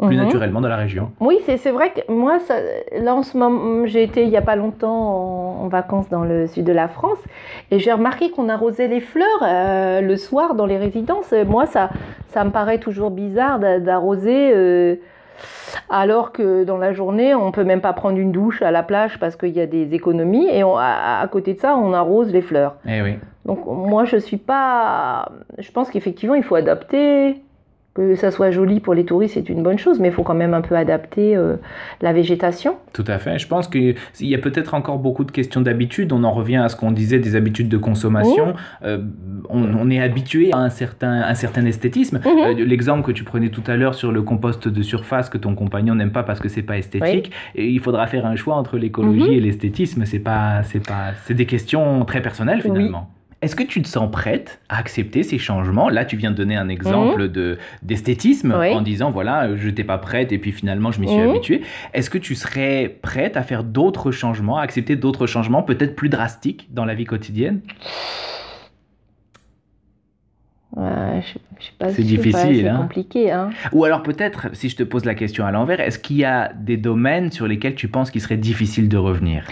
plus 0.00 0.16
Mhm. 0.16 0.24
naturellement 0.24 0.60
dans 0.60 0.68
la 0.68 0.76
région. 0.76 1.10
Oui, 1.20 1.38
c'est 1.46 1.70
vrai 1.70 1.90
que 1.90 2.10
moi, 2.12 2.38
ça, 2.38 2.54
là 2.96 3.14
en 3.14 3.22
ce 3.22 3.36
moment, 3.36 3.84
j'ai 3.86 4.02
été 4.04 4.22
il 4.22 4.28
n'y 4.30 4.36
a 4.36 4.42
pas 4.42 4.54
longtemps 4.56 5.58
en, 5.60 5.64
en 5.64 5.68
vacances 5.68 6.08
dans 6.08 6.22
le 6.24 6.46
sud 6.46 6.64
de 6.64 6.72
la 6.72 6.86
France 6.88 7.18
et 7.70 7.78
j'ai 7.80 7.92
remarqué 7.92 8.30
qu'on 8.30 8.48
arrosait 8.48 8.86
les 8.88 9.00
fleurs 9.00 9.26
euh, 9.42 10.00
le 10.00 10.16
soir 10.16 10.54
dans 10.54 10.66
les 10.66 10.76
résidences. 10.78 11.34
Moi, 11.46 11.66
ça, 11.66 11.90
ça 12.28 12.44
me 12.44 12.50
paraît 12.50 12.78
toujours 12.78 13.10
bizarre 13.10 13.58
d'a- 13.58 13.80
d'arroser 13.80 14.52
euh, 14.54 14.94
alors 15.90 16.32
que 16.32 16.64
dans 16.64 16.78
la 16.78 16.92
journée, 16.92 17.34
on 17.34 17.50
peut 17.52 17.64
même 17.64 17.80
pas 17.80 17.92
prendre 17.92 18.18
une 18.18 18.32
douche 18.32 18.62
à 18.62 18.70
la 18.70 18.82
plage 18.82 19.18
parce 19.18 19.36
qu'il 19.36 19.50
y 19.50 19.60
a 19.60 19.66
des 19.66 19.94
économies 19.94 20.48
et 20.48 20.64
on- 20.64 20.76
à, 20.76 21.20
à 21.22 21.26
côté 21.28 21.54
de 21.54 21.58
ça, 21.60 21.76
on 21.76 21.92
arrose 21.92 22.32
les 22.32 22.42
fleurs. 22.42 22.76
Eh 22.88 23.02
oui. 23.02 23.18
Donc 23.44 23.60
moi, 23.66 24.04
je 24.04 24.16
suis 24.16 24.36
pas. 24.36 25.30
Je 25.58 25.70
pense 25.72 25.90
qu'effectivement, 25.90 26.34
il 26.34 26.42
faut 26.42 26.54
adapter. 26.56 27.42
Que 27.94 28.14
ça 28.14 28.30
soit 28.30 28.52
joli 28.52 28.78
pour 28.78 28.94
les 28.94 29.04
touristes, 29.04 29.34
c'est 29.34 29.48
une 29.48 29.62
bonne 29.64 29.78
chose, 29.78 29.98
mais 29.98 30.08
il 30.08 30.14
faut 30.14 30.22
quand 30.22 30.34
même 30.34 30.54
un 30.54 30.60
peu 30.60 30.76
adapter 30.76 31.34
euh, 31.34 31.56
la 32.00 32.12
végétation. 32.12 32.76
Tout 32.92 33.02
à 33.08 33.18
fait. 33.18 33.40
Je 33.40 33.48
pense 33.48 33.66
qu'il 33.66 33.96
y 34.20 34.34
a 34.36 34.38
peut-être 34.38 34.74
encore 34.74 34.98
beaucoup 34.98 35.24
de 35.24 35.32
questions 35.32 35.60
d'habitude. 35.62 36.12
On 36.12 36.22
en 36.22 36.30
revient 36.30 36.58
à 36.58 36.68
ce 36.68 36.76
qu'on 36.76 36.92
disait 36.92 37.18
des 37.18 37.34
habitudes 37.34 37.68
de 37.68 37.76
consommation. 37.78 38.54
Euh, 38.84 38.98
on, 39.48 39.64
on 39.74 39.90
est 39.90 40.00
habitué 40.00 40.52
à 40.52 40.58
un 40.58 40.68
certain, 40.70 41.22
un 41.22 41.34
certain 41.34 41.64
esthétisme. 41.66 42.18
Mhm. 42.18 42.38
Euh, 42.38 42.54
L'exemple 42.64 43.04
que 43.04 43.10
tu 43.10 43.24
prenais 43.24 43.48
tout 43.48 43.64
à 43.66 43.76
l'heure 43.76 43.94
sur 43.94 44.12
le 44.12 44.22
compost 44.22 44.68
de 44.68 44.82
surface 44.82 45.28
que 45.28 45.38
ton 45.38 45.56
compagnon 45.56 45.96
n'aime 45.96 46.12
pas 46.12 46.22
parce 46.22 46.38
que 46.38 46.48
c'est 46.48 46.62
pas 46.62 46.78
esthétique. 46.78 47.32
Et 47.56 47.66
il 47.68 47.80
faudra 47.80 48.06
faire 48.06 48.26
un 48.26 48.36
choix 48.36 48.54
entre 48.54 48.78
l'écologie 48.78 49.22
Mhm. 49.22 49.32
et 49.32 49.40
l'esthétisme. 49.40 50.04
C'est 50.04 50.20
pas, 50.20 50.62
c'est 50.62 50.86
pas, 50.86 51.14
c'est 51.24 51.34
des 51.34 51.46
questions 51.46 52.04
très 52.04 52.22
personnelles 52.22 52.60
Oui. 52.64 52.92
Est-ce 53.40 53.54
que 53.54 53.62
tu 53.62 53.80
te 53.82 53.86
sens 53.86 54.10
prête 54.10 54.60
à 54.68 54.78
accepter 54.78 55.22
ces 55.22 55.38
changements? 55.38 55.88
Là, 55.88 56.04
tu 56.04 56.16
viens 56.16 56.32
de 56.32 56.36
donner 56.36 56.56
un 56.56 56.68
exemple 56.68 57.28
de 57.28 57.56
d'esthétisme 57.82 58.48
Mhm. 58.54 58.58
Oui. 58.58 58.72
en 58.74 58.80
disant 58.82 59.12
voilà, 59.12 59.44
euh, 59.44 59.56
je 59.56 59.68
n'étais 59.68 59.84
pas 59.84 59.98
prête 59.98 60.32
et 60.32 60.38
puis 60.38 60.50
finalement 60.50 60.90
je 60.90 61.00
m'y 61.00 61.08
suis 61.08 61.20
Mhm. 61.20 61.30
habituée. 61.30 61.62
Est-ce 61.94 62.10
que 62.10 62.18
tu 62.18 62.34
serais 62.34 62.96
prête 63.00 63.36
à 63.36 63.42
faire 63.42 63.62
d'autres 63.62 64.10
changements, 64.10 64.58
à 64.58 64.62
accepter 64.62 64.96
d'autres 64.96 65.26
changements, 65.28 65.62
peut-être 65.62 65.94
plus 65.94 66.08
drastiques 66.08 66.66
dans 66.74 66.84
la 66.84 66.94
vie 66.94 67.04
quotidienne? 67.04 67.60
Je, 70.76 71.38
je 71.58 71.64
sais 71.64 71.72
pas 71.78 71.88
C'est 71.90 72.02
difficile, 72.02 72.60
c'est 72.62 72.68
hein. 72.68 72.76
compliqué. 72.76 73.32
Hein. 73.32 73.50
Ou 73.72 73.84
alors 73.84 74.02
peut-être, 74.02 74.54
si 74.54 74.68
je 74.68 74.76
te 74.76 74.82
pose 74.84 75.04
la 75.04 75.14
question 75.14 75.44
à 75.44 75.50
l'envers, 75.50 75.80
est-ce 75.80 75.98
qu'il 75.98 76.16
y 76.16 76.24
a 76.24 76.52
des 76.54 76.76
domaines 76.76 77.32
sur 77.32 77.46
lesquels 77.48 77.74
tu 77.74 77.88
penses 77.88 78.10
qu'il 78.10 78.20
serait 78.20 78.36
difficile 78.36 78.88
de 78.88 78.96
revenir? 78.96 79.44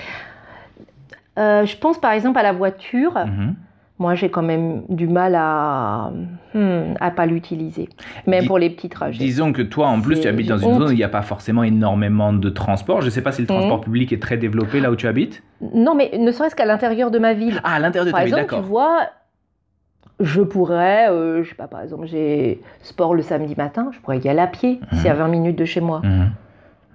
Euh, 1.39 1.67
je 1.67 1.77
pense 1.77 2.01
par 2.01 2.13
exemple 2.13 2.39
à 2.39 2.43
la 2.43 2.53
voiture. 2.53 3.15
Mhm. 3.27 3.55
Moi, 3.99 4.15
j'ai 4.15 4.29
quand 4.29 4.43
même 4.43 4.83
du 4.91 5.09
mal 5.09 5.35
à 5.35 6.13
hmm, 6.55 6.95
à 7.01 7.11
pas 7.11 7.25
l'utiliser, 7.25 7.89
même 8.27 8.43
Dis- 8.43 8.47
pour 8.47 8.59
les 8.59 8.69
petits 8.69 8.91
trajets. 8.91 9.19
Disons 9.25 9.53
que 9.55 9.63
toi, 9.63 9.87
en 9.89 10.01
plus, 10.03 10.21
tu 10.21 10.29
habites 10.29 10.49
dans 10.49 10.59
une 10.59 10.69
honte. 10.69 10.79
zone 10.81 10.89
où 10.89 10.93
il 10.93 10.97
n'y 10.99 11.03
a 11.05 11.09
pas 11.09 11.23
forcément 11.23 11.63
énormément 11.63 12.35
de 12.35 12.49
transport. 12.51 13.01
Je 13.01 13.07
ne 13.07 13.11
sais 13.11 13.23
pas 13.23 13.33
si 13.33 13.41
le 13.41 13.47
transport 13.47 13.79
Mhm. 13.79 13.85
public 13.85 14.13
est 14.13 14.21
très 14.21 14.37
développé 14.37 14.81
là 14.81 14.91
où 14.91 14.97
tu 14.97 15.07
habites. 15.09 15.43
Non, 15.75 15.95
mais 15.95 16.11
ne 16.19 16.31
serait-ce 16.31 16.55
qu'à 16.55 16.67
l'intérieur 16.67 17.11
de 17.11 17.19
ma 17.19 17.33
ville. 17.33 17.59
Ah, 17.65 17.75
à 17.77 17.79
l'intérieur 17.79 18.05
de 18.05 18.11
Par 18.11 18.21
ta 18.21 18.27
ville, 18.27 18.35
exemple, 18.35 18.49
tu 18.51 18.55
d'accord. 18.57 18.69
vois, 18.69 19.01
je 20.21 20.43
pourrais, 20.43 21.11
euh, 21.11 21.43
je 21.43 21.49
sais 21.49 21.55
pas, 21.55 21.67
par 21.69 21.81
exemple, 21.81 22.07
j'ai 22.07 22.61
sport 22.83 23.15
le 23.15 23.23
samedi 23.23 23.55
matin, 23.57 23.89
je 23.93 23.99
pourrais 24.01 24.19
y 24.19 24.29
aller 24.29 24.41
à 24.41 24.47
pied, 24.47 24.81
Mhm. 24.93 24.99
c'est 24.99 25.09
à 25.09 25.15
20 25.15 25.29
minutes 25.29 25.57
de 25.59 25.65
chez 25.65 25.81
moi. 25.81 26.01
Mhm. 26.05 26.31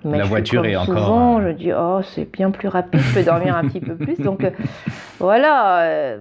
Mais 0.04 0.18
La 0.18 0.24
je 0.24 0.30
voiture 0.30 0.66
est 0.66 0.76
encore, 0.76 0.98
Souvent, 0.98 1.40
euh, 1.40 1.48
je 1.48 1.52
dis, 1.54 1.72
oh, 1.78 2.00
c'est 2.04 2.32
bien 2.32 2.50
plus 2.52 2.68
rapide, 2.68 3.00
je 3.02 3.14
peux 3.14 3.24
dormir 3.24 3.56
un 3.56 3.68
petit 3.68 3.80
peu 3.80 3.96
plus. 3.96 4.16
Donc, 4.24 4.44
euh, 4.44 4.50
voilà. 5.20 5.82
euh, 5.82 6.18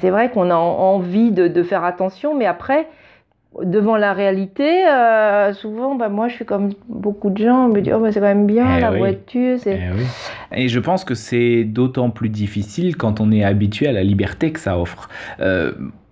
c'est 0.00 0.10
vrai 0.10 0.30
qu'on 0.30 0.50
a 0.50 0.54
en- 0.56 0.94
envie 0.96 1.30
de, 1.32 1.48
de 1.48 1.62
faire 1.62 1.84
attention, 1.84 2.36
mais 2.36 2.46
après, 2.46 2.86
devant 3.62 3.96
la 3.96 4.12
réalité, 4.12 4.86
euh, 4.88 5.52
souvent, 5.52 5.94
bah, 5.94 6.08
moi, 6.08 6.28
je 6.28 6.34
suis 6.36 6.44
comme 6.44 6.70
beaucoup 6.88 7.30
de 7.30 7.38
gens, 7.42 7.68
me 7.68 7.80
disent, 7.80 7.92
oh, 7.96 8.00
bah, 8.00 8.12
c'est 8.12 8.20
quand 8.20 8.26
même 8.26 8.46
bien, 8.46 8.76
Eh 8.78 8.80
la 8.80 8.92
oui. 8.92 8.98
voiture. 8.98 9.58
Eh 9.66 9.70
oui. 9.96 10.04
Et 10.52 10.68
je 10.68 10.80
pense 10.80 11.04
que 11.04 11.14
c'est 11.14 11.64
d'autant 11.64 12.10
plus 12.10 12.28
difficile 12.28 12.96
quand 12.96 13.20
on 13.20 13.30
est 13.32 13.44
habitué 13.44 13.86
à 13.86 13.92
la 13.92 14.02
liberté 14.02 14.52
que 14.52 14.58
ça 14.60 14.78
offre. 14.78 15.08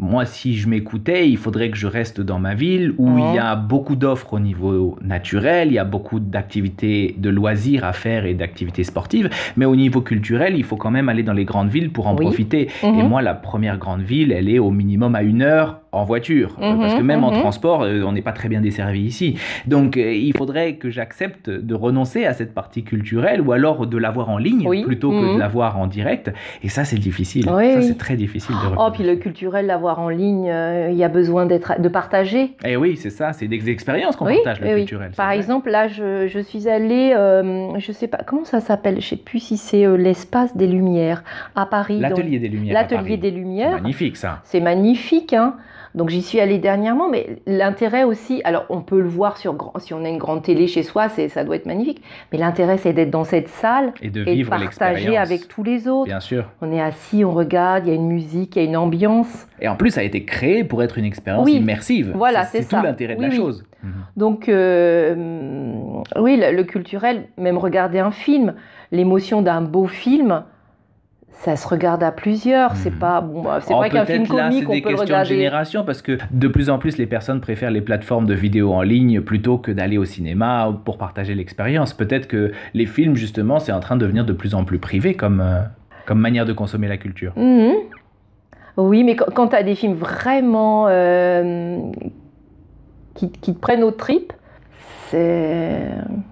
Moi, 0.01 0.27
si 0.27 0.57
je 0.57 0.69
m'écoutais, 0.69 1.29
il 1.29 1.37
faudrait 1.37 1.71
que 1.71 1.77
je 1.77 1.89
reste 1.89 2.21
dans 2.21 2.39
ma 2.39 2.55
ville 2.55 2.95
où 2.99 3.19
il 3.19 3.35
y 3.35 3.39
a 3.39 3.57
beaucoup 3.57 3.97
d'offres 3.97 4.35
au 4.35 4.39
niveau 4.39 4.97
naturel, 5.03 5.69
il 5.69 5.75
y 5.75 5.79
a 5.79 5.85
beaucoup 5.85 6.21
d'activités 6.21 7.17
de 7.19 7.29
loisirs 7.31 7.85
à 7.85 7.93
faire 7.93 8.25
et 8.25 8.35
d'activités 8.35 8.85
sportives, 8.85 9.29
mais 9.57 9.65
au 9.65 9.75
niveau 9.75 10.01
culturel, 10.01 10.55
il 10.57 10.63
faut 10.65 10.77
quand 10.77 10.93
même 10.93 11.09
aller 11.09 11.25
dans 11.25 11.33
les 11.33 11.45
grandes 11.45 11.69
villes 11.71 11.91
pour 11.91 12.07
en 12.07 12.15
profiter. 12.15 12.69
Et 12.83 12.87
Mhm. 12.93 13.09
moi, 13.09 13.23
la 13.23 13.35
première 13.35 13.77
grande 13.79 14.03
ville, 14.03 14.31
elle 14.31 14.49
est 14.49 14.61
au 14.61 14.71
minimum 14.71 15.17
à 15.17 15.23
une 15.23 15.43
heure 15.43 15.81
en 15.91 16.05
voiture, 16.05 16.55
Euh, 16.61 16.77
parce 16.77 16.95
que 16.95 17.01
Mhm, 17.01 17.07
même 17.07 17.25
en 17.25 17.33
mhm. 17.33 17.41
transport, 17.41 17.83
euh, 17.83 18.03
on 18.07 18.13
n'est 18.13 18.21
pas 18.23 18.33
très 18.33 18.49
bien 18.51 18.61
desservi 18.61 19.01
ici. 19.01 19.37
Donc, 19.67 19.97
euh, 19.97 20.13
il 20.13 20.37
faudrait 20.37 20.75
que 20.75 20.91
j'accepte 20.91 21.49
de 21.49 21.75
renoncer 21.75 22.25
à 22.27 22.35
cette 22.35 22.53
partie 22.55 22.85
culturelle 22.85 23.41
ou 23.41 23.53
alors 23.53 23.87
de 23.87 23.97
l'avoir 23.97 24.29
en 24.29 24.37
ligne 24.39 24.67
Oui, 24.69 24.83
plutôt 24.85 25.11
que 25.11 25.25
de 25.29 25.33
mhm. 25.33 25.39
l'avoir 25.39 25.79
en 25.79 25.87
direct. 25.87 26.31
Et 26.63 26.69
ça, 26.69 26.85
c'est 26.85 26.99
difficile. 26.99 27.49
Oui, 27.51 27.73
ça, 27.73 27.83
c'est 27.83 27.97
très 27.99 28.17
difficile 28.17 28.55
de 28.57 28.77
Oh, 28.79 28.91
puis 28.93 29.03
le 29.03 29.17
culturel, 29.17 29.67
l'avoir 29.67 29.88
en 29.97 30.09
ligne, 30.09 30.51
euh, 30.51 30.89
il 30.91 30.97
y 30.97 31.05
a 31.05 31.09
besoin 31.09 31.47
d'être, 31.47 31.81
de 31.81 31.89
partager. 31.89 32.43
Et 32.65 32.73
Eh 32.73 32.77
oui, 32.77 32.97
c'est 32.97 33.11
ça, 33.11 33.33
c'est 33.33 33.47
des 33.49 33.71
expériences 33.71 34.17
qu'on 34.17 34.27
Oui, 34.27 34.37
partage, 34.45 34.61
le 34.61 34.67
oui, 34.69 34.73
oui. 34.75 34.81
culturel. 34.81 35.13
Par 35.17 35.27
vrai. 35.27 35.37
exemple, 35.37 35.71
là, 35.71 35.89
je, 35.89 36.27
je 36.27 36.39
suis 36.41 36.69
allée, 36.69 37.15
euh, 37.17 37.79
je 37.79 37.93
sais 37.93 38.09
pas, 38.09 38.19
comment 38.27 38.45
ça 38.45 38.61
s'appelle 38.61 39.01
Je 39.01 39.07
sais 39.09 39.17
plus 39.17 39.39
si 39.39 39.57
c'est 39.57 39.87
euh, 39.87 39.97
l'espace 39.97 40.57
des 40.57 40.67
Lumières 40.67 41.23
à 41.55 41.67
Paris. 41.67 42.01
L'atelier 42.01 42.39
des 42.39 42.49
Lumières. 42.49 42.75
L'atelier 42.75 43.17
des 43.17 43.31
C'est 43.31 43.37
Lumières. 43.37 43.73
Magnifique, 43.73 44.17
ça. 44.17 44.41
C'est 44.45 44.61
magnifique, 44.61 45.33
hein. 45.33 45.55
Donc 45.95 46.11
j'y 46.11 46.23
suis 46.23 46.39
allée 46.41 46.59
dernièrement, 46.59 47.09
mais 47.09 47.39
l'intérêt 47.47 48.05
aussi, 48.05 48.41
alors 48.45 48.67
on 48.69 48.81
peut 48.83 49.01
le 49.01 49.09
voir 49.09 49.37
sur 49.39 49.55
grand- 49.55 49.73
si 49.79 49.95
on 49.95 50.05
a 50.05 50.09
une 50.09 50.19
grande 50.19 50.43
télé 50.43 50.67
chez 50.67 50.83
soi, 50.83 51.09
c'est 51.09 51.29
ça 51.29 51.45
doit 51.45 51.57
être 51.57 51.67
magnifique. 51.67 52.03
Mais 52.33 52.39
l'intérêt 52.39 52.77
c'est 52.77 52.93
d'être 52.93 53.11
dans 53.11 53.25
cette 53.25 53.49
salle 53.49 53.93
Et 54.03 54.11
de 54.11 54.23
et 54.23 54.25
de 54.27 54.31
vivre 54.33 54.51
partager 54.51 55.17
avec 55.17 55.49
tous 55.49 55.63
les 55.63 55.89
autres. 55.89 56.07
Bien 56.07 56.21
sûr. 56.21 56.45
On 56.61 56.71
est 56.73 56.81
assis, 56.81 57.25
on 57.25 57.33
regarde, 57.33 57.87
il 57.87 57.89
y 57.91 57.93
a 57.93 57.97
une 57.97 58.07
musique, 58.09 58.57
il 58.57 58.63
y 58.63 58.67
a 58.67 58.69
une 58.69 58.77
ambiance. 58.77 59.47
Et 59.61 59.69
en 59.69 59.77
plus, 59.77 59.91
ça 59.91 60.01
a 60.01 60.05
été 60.05 60.25
créé 60.25 60.63
pour 60.65 60.83
être 60.83 60.99
une 60.99 61.05
expérience 61.05 61.45
Oui. 61.45 61.55
immersive. 61.57 62.13
Voilà, 62.15 62.45
c'est 62.45 62.69
tout 62.69 62.77
l'intérêt 62.83 63.15
de 63.15 63.21
Oui, 63.21 63.25
la 63.27 63.31
oui. 63.31 63.37
chose. 63.37 63.65
Mhm. 63.83 63.93
Donc 64.17 64.49
euh, 64.49 65.15
oui, 66.19 66.37
le, 66.41 66.57
le 66.57 66.65
culturel, 66.65 67.25
même 67.37 67.59
regarder 67.59 67.99
un 67.99 68.11
film, 68.11 68.55
l'émotion 68.93 69.43
d'un 69.43 69.63
beau 69.63 69.87
film. 69.87 70.43
Ça 71.41 71.55
se 71.55 71.69
regarde 71.69 72.03
à 72.03 72.11
plusieurs, 72.11 72.75
c'est 72.75 72.91
Mhm. 72.93 72.99
pas 72.99 73.21
bon. 73.21 73.43
bah, 73.43 73.59
C'est 73.61 73.73
Oh, 73.73 73.77
vrai 73.77 73.91
qu'un 73.91 74.05
film 74.05 74.25
là, 74.37 74.49
comique, 74.49 74.69
on 74.69 74.73
des 74.73 74.81
peut 74.83 74.89
le 74.91 74.97
questions 74.97 75.05
de 75.07 75.13
regarder. 75.21 75.35
génération 75.37 75.85
parce 75.85 76.03
que 76.03 76.19
de 76.33 76.49
plus 76.49 76.69
en 76.69 76.79
plus, 76.79 76.99
les 76.99 77.07
personnes 77.07 77.41
préfèrent 77.41 77.71
les 77.71 77.81
plateformes 77.81 78.27
de 78.27 78.35
vidéo 78.35 78.73
en 78.73 78.83
ligne 78.83 79.21
plutôt 79.21 79.57
que 79.57 79.71
d'aller 79.71 79.99
au 79.99 80.05
cinéma 80.05 80.77
pour 80.85 80.99
partager 80.99 81.37
l'expérience. 81.37 81.95
Peut-être 81.95 82.27
que 82.27 82.51
les 82.75 82.87
films, 82.87 83.15
justement, 83.15 83.61
c'est 83.61 83.71
en 83.71 83.79
train 83.79 83.95
de 83.95 84.01
devenir 84.01 84.25
de 84.25 84.33
plus 84.33 84.57
en 84.57 84.65
plus 84.65 84.81
privé 84.81 85.15
comme, 85.15 85.41
euh, 85.41 85.61
comme 86.07 86.19
manière 86.19 86.45
de 86.45 86.53
consommer 86.53 86.89
la 86.89 86.97
culture. 86.97 87.33
Mhm. 87.37 87.73
Oui, 88.77 89.05
mais 89.05 89.15
quand, 89.15 89.49
tu 89.49 89.57
as 89.57 89.63
des 89.63 89.77
films 89.77 89.95
vraiment 89.95 90.87
euh, 90.89 91.79
qui, 93.15 93.31
qui 93.31 93.55
te 93.55 93.61
prennent 93.61 93.85
aux 93.85 93.91
tripes, 93.93 94.33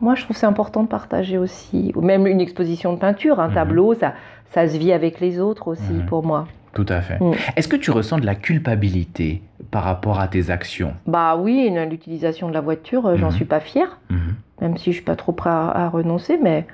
moi 0.01 0.15
je 0.15 0.23
trouve 0.25 0.37
c'est 0.37 0.47
important 0.47 0.83
de 0.83 0.89
partager 0.89 1.39
aussi. 1.39 1.93
Ou 1.97 2.03
Même 2.03 2.27
une 2.27 2.41
exposition 2.41 2.93
de 2.93 2.99
peinture, 2.99 3.41
un 3.41 3.49
Mhm. 3.49 3.55
tableau, 3.55 3.95
ça, 3.95 4.13
ça 4.53 4.67
se 4.69 4.77
vit 4.77 4.93
avec 4.93 5.21
les 5.21 5.39
autres 5.41 5.69
aussi 5.69 5.93
Mhm. 5.93 6.07
pour 6.07 6.25
moi. 6.25 6.47
Tout 6.73 6.87
à 6.89 7.01
fait. 7.01 7.19
Mm. 7.21 7.33
Est-ce 7.57 7.69
que 7.69 7.77
tu 7.77 7.91
ressens 7.91 8.19
de 8.19 8.27
la 8.27 8.35
culpabilité 8.35 9.41
par 9.71 9.85
rapport 9.85 10.21
à 10.21 10.29
tes 10.29 10.51
actions? 10.51 10.93
Bah 11.07 11.37
oui, 11.37 11.71
l'utilisation 11.89 12.49
de 12.49 12.55
la 12.55 12.61
voiture, 12.61 13.07
euh, 13.07 13.17
j'en 13.17 13.29
Mhm. 13.29 13.33
suis 13.37 13.45
pas 13.47 13.61
fière, 13.61 13.99
Mhm. 14.11 14.19
même 14.61 14.77
si 14.77 14.91
je 14.93 14.97
suis 14.97 15.05
pas 15.05 15.17
trop 15.17 15.33
prêt 15.33 15.51
à, 15.51 15.69
à 15.71 15.89
renoncer, 15.89 16.39
mais 16.43 16.67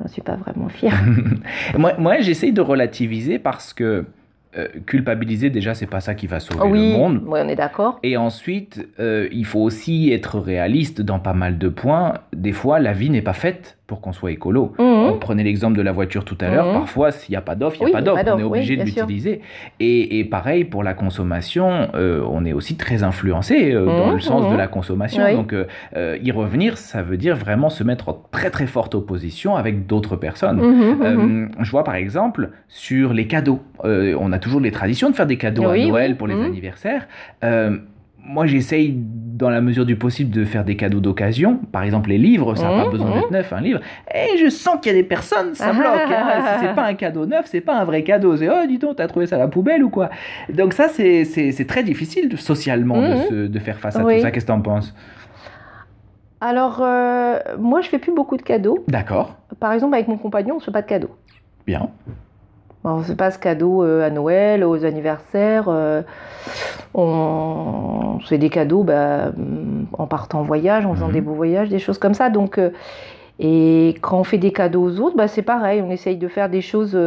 j'en 0.00 0.06
suis 0.08 0.22
pas 0.22 0.36
vraiment 0.36 0.68
fière. 0.68 0.94
moi, 1.78 1.94
moi 1.98 2.20
j'essaye 2.20 2.52
de 2.52 2.60
relativiser 2.60 3.38
parce 3.38 3.72
que 3.72 4.06
euh, 4.56 4.66
culpabiliser, 4.86 5.50
déjà, 5.50 5.74
c'est 5.74 5.86
pas 5.86 6.00
ça 6.00 6.14
qui 6.14 6.26
va 6.26 6.40
sauver 6.40 6.68
oui, 6.70 6.92
le 6.92 6.98
monde. 6.98 7.22
oui, 7.26 7.38
on 7.44 7.48
est 7.48 7.54
d'accord. 7.54 7.98
Et 8.02 8.16
ensuite, 8.16 8.88
euh, 8.98 9.28
il 9.30 9.44
faut 9.44 9.60
aussi 9.60 10.10
être 10.12 10.38
réaliste 10.38 11.02
dans 11.02 11.18
pas 11.18 11.34
mal 11.34 11.58
de 11.58 11.68
points. 11.68 12.14
Des 12.34 12.52
fois, 12.52 12.78
la 12.78 12.92
vie 12.92 13.10
n'est 13.10 13.20
pas 13.22 13.34
faite 13.34 13.76
pour 13.88 14.02
qu'on 14.02 14.12
soit 14.12 14.30
écolo. 14.30 14.74
Mhm. 14.78 14.84
On 14.86 15.18
prenait 15.18 15.42
l'exemple 15.42 15.76
de 15.76 15.82
la 15.82 15.92
voiture 15.92 16.24
tout 16.26 16.36
à 16.42 16.50
l'heure. 16.50 16.66
Mhm. 16.66 16.72
Parfois, 16.74 17.10
s'il 17.10 17.32
n'y 17.32 17.36
a 17.36 17.40
pas 17.40 17.54
d'offre, 17.56 17.76
il 17.76 17.78
n'y 17.80 17.84
a 17.84 17.86
Oui, 17.86 17.92
pas 17.92 18.02
d'offre. 18.02 18.22
On 18.26 18.38
est 18.38 18.42
oui, 18.42 18.58
obligé 18.58 18.76
de 18.76 18.82
l'utiliser. 18.84 19.40
Et, 19.80 20.18
et 20.20 20.24
pareil 20.26 20.64
pour 20.66 20.82
la 20.84 20.92
consommation, 20.92 21.88
euh, 21.94 22.22
on 22.30 22.44
est 22.44 22.52
aussi 22.52 22.76
très 22.76 23.02
influencé 23.02 23.72
euh, 23.72 23.86
dans 23.86 24.08
Mhm, 24.08 24.14
le 24.14 24.20
sens 24.20 24.44
mhm. 24.44 24.52
de 24.52 24.56
la 24.58 24.68
consommation. 24.68 25.24
Oui. 25.24 25.34
Donc, 25.34 25.54
euh, 25.54 26.18
y 26.22 26.30
revenir, 26.30 26.76
ça 26.76 27.02
veut 27.02 27.16
dire 27.16 27.34
vraiment 27.34 27.70
se 27.70 27.82
mettre 27.82 28.10
en 28.10 28.22
très 28.30 28.50
très 28.50 28.66
forte 28.66 28.94
opposition 28.94 29.56
avec 29.56 29.86
d'autres 29.86 30.16
personnes. 30.16 30.58
Mhm, 30.60 30.96
mhm. 31.00 31.48
Je 31.58 31.70
vois 31.70 31.82
par 31.82 31.94
exemple 31.94 32.50
sur 32.68 33.14
les 33.14 33.26
cadeaux. 33.26 33.62
On 33.84 34.32
a 34.32 34.38
toujours 34.38 34.60
les 34.60 34.70
traditions 34.70 35.08
de 35.08 35.16
faire 35.16 35.26
des 35.26 35.38
cadeaux 35.38 35.66
à 35.66 35.74
Noël 35.78 36.16
pour 36.18 36.26
les 36.26 36.34
Mhm. 36.34 36.44
anniversaires. 36.44 37.08
Moi, 38.30 38.46
j'essaye, 38.46 38.94
dans 38.94 39.48
la 39.48 39.62
mesure 39.62 39.86
du 39.86 39.96
possible, 39.96 40.30
de 40.30 40.44
faire 40.44 40.62
des 40.62 40.76
cadeaux 40.76 41.00
d'occasion. 41.00 41.60
Par 41.72 41.82
exemple, 41.82 42.10
les 42.10 42.18
livres, 42.18 42.54
ça 42.56 42.64
n'a 42.64 42.76
pas 42.76 42.84
Mhm, 42.84 42.90
besoin 42.90 43.08
mhm. 43.08 43.14
d'être 43.14 43.30
neuf, 43.30 43.52
un 43.54 43.60
livre. 43.62 43.80
Et 44.14 44.36
je 44.36 44.50
sens 44.50 44.76
qu'il 44.82 44.92
y 44.92 44.94
a 44.94 44.98
des 44.98 45.08
personnes, 45.08 45.54
ça 45.54 45.72
bloque. 45.72 46.10
hein. 46.10 46.42
Si 46.58 46.66
c'est 46.66 46.74
pas 46.74 46.84
un 46.86 46.94
cadeau 46.94 47.24
neuf, 47.24 47.46
c'est 47.46 47.62
pas 47.62 47.78
un 47.80 47.84
vrai 47.84 48.02
cadeau. 48.02 48.36
C'est, 48.36 48.48
oh, 48.50 48.66
dis 48.68 48.76
donc, 48.78 48.96
t'as 48.96 49.06
trouvé 49.08 49.26
ça 49.26 49.36
à 49.36 49.38
la 49.38 49.48
poubelle 49.48 49.82
ou 49.82 49.88
quoi? 49.88 50.10
Donc 50.52 50.74
ça, 50.74 50.88
c'est, 50.88 51.24
très 51.66 51.82
difficile 51.82 52.36
socialement 52.38 53.00
de, 53.00 53.16
se- 53.16 53.46
de 53.46 53.58
faire 53.58 53.78
face 53.78 53.96
à 53.96 54.04
Oui. 54.04 54.16
tout 54.16 54.20
ça. 54.22 54.30
Qu'est-ce 54.30 54.44
que 54.44 54.52
t'en 54.52 54.60
penses? 54.60 54.94
Alors, 56.40 56.80
euh, 56.82 57.38
moi 57.58 57.80
je 57.80 57.88
fais 57.88 57.98
plus 57.98 58.12
beaucoup 58.14 58.36
de 58.36 58.42
cadeaux. 58.42 58.84
D'accord, 58.88 59.36
Par 59.58 59.72
exemple, 59.72 59.94
avec 59.94 60.06
mon 60.06 60.18
compagnon, 60.18 60.54
on 60.54 60.58
ne 60.58 60.62
fait 60.62 60.70
pas 60.70 60.82
de 60.82 60.86
cadeaux. 60.86 61.10
bien. 61.66 61.88
On 62.84 62.98
ne 62.98 63.02
fait 63.02 63.14
pas 63.16 63.30
ce 63.30 63.38
cadeau 63.38 63.82
euh, 63.82 64.06
à 64.06 64.10
Noël, 64.10 64.64
aux 64.64 64.84
anniversaires. 64.84 65.64
euh, 65.68 66.02
on 66.94 68.18
fait 68.26 68.38
des 68.38 68.48
cadeaux 68.50 68.82
bah, 68.82 69.32
en 69.92 70.06
partant 70.06 70.40
en 70.40 70.42
voyage, 70.44 70.86
en 70.86 70.94
faisant 70.94 71.08
Mhm. 71.08 71.12
des 71.12 71.20
beaux 71.20 71.34
voyages, 71.34 71.68
des 71.68 71.78
choses 71.78 71.98
comme 71.98 72.14
ça. 72.14 72.30
Donc, 72.30 72.58
euh, 72.58 72.70
et 73.38 73.94
quand 74.00 74.18
on 74.18 74.24
fait 74.24 74.38
des 74.38 74.52
cadeaux 74.52 74.82
aux 74.84 75.00
autres, 75.00 75.16
bah, 75.16 75.28
c'est 75.28 75.42
pareil. 75.42 75.82
On 75.82 75.90
essaye 75.90 76.16
de 76.16 76.28
faire 76.28 76.48
des 76.48 76.60
choses 76.60 76.98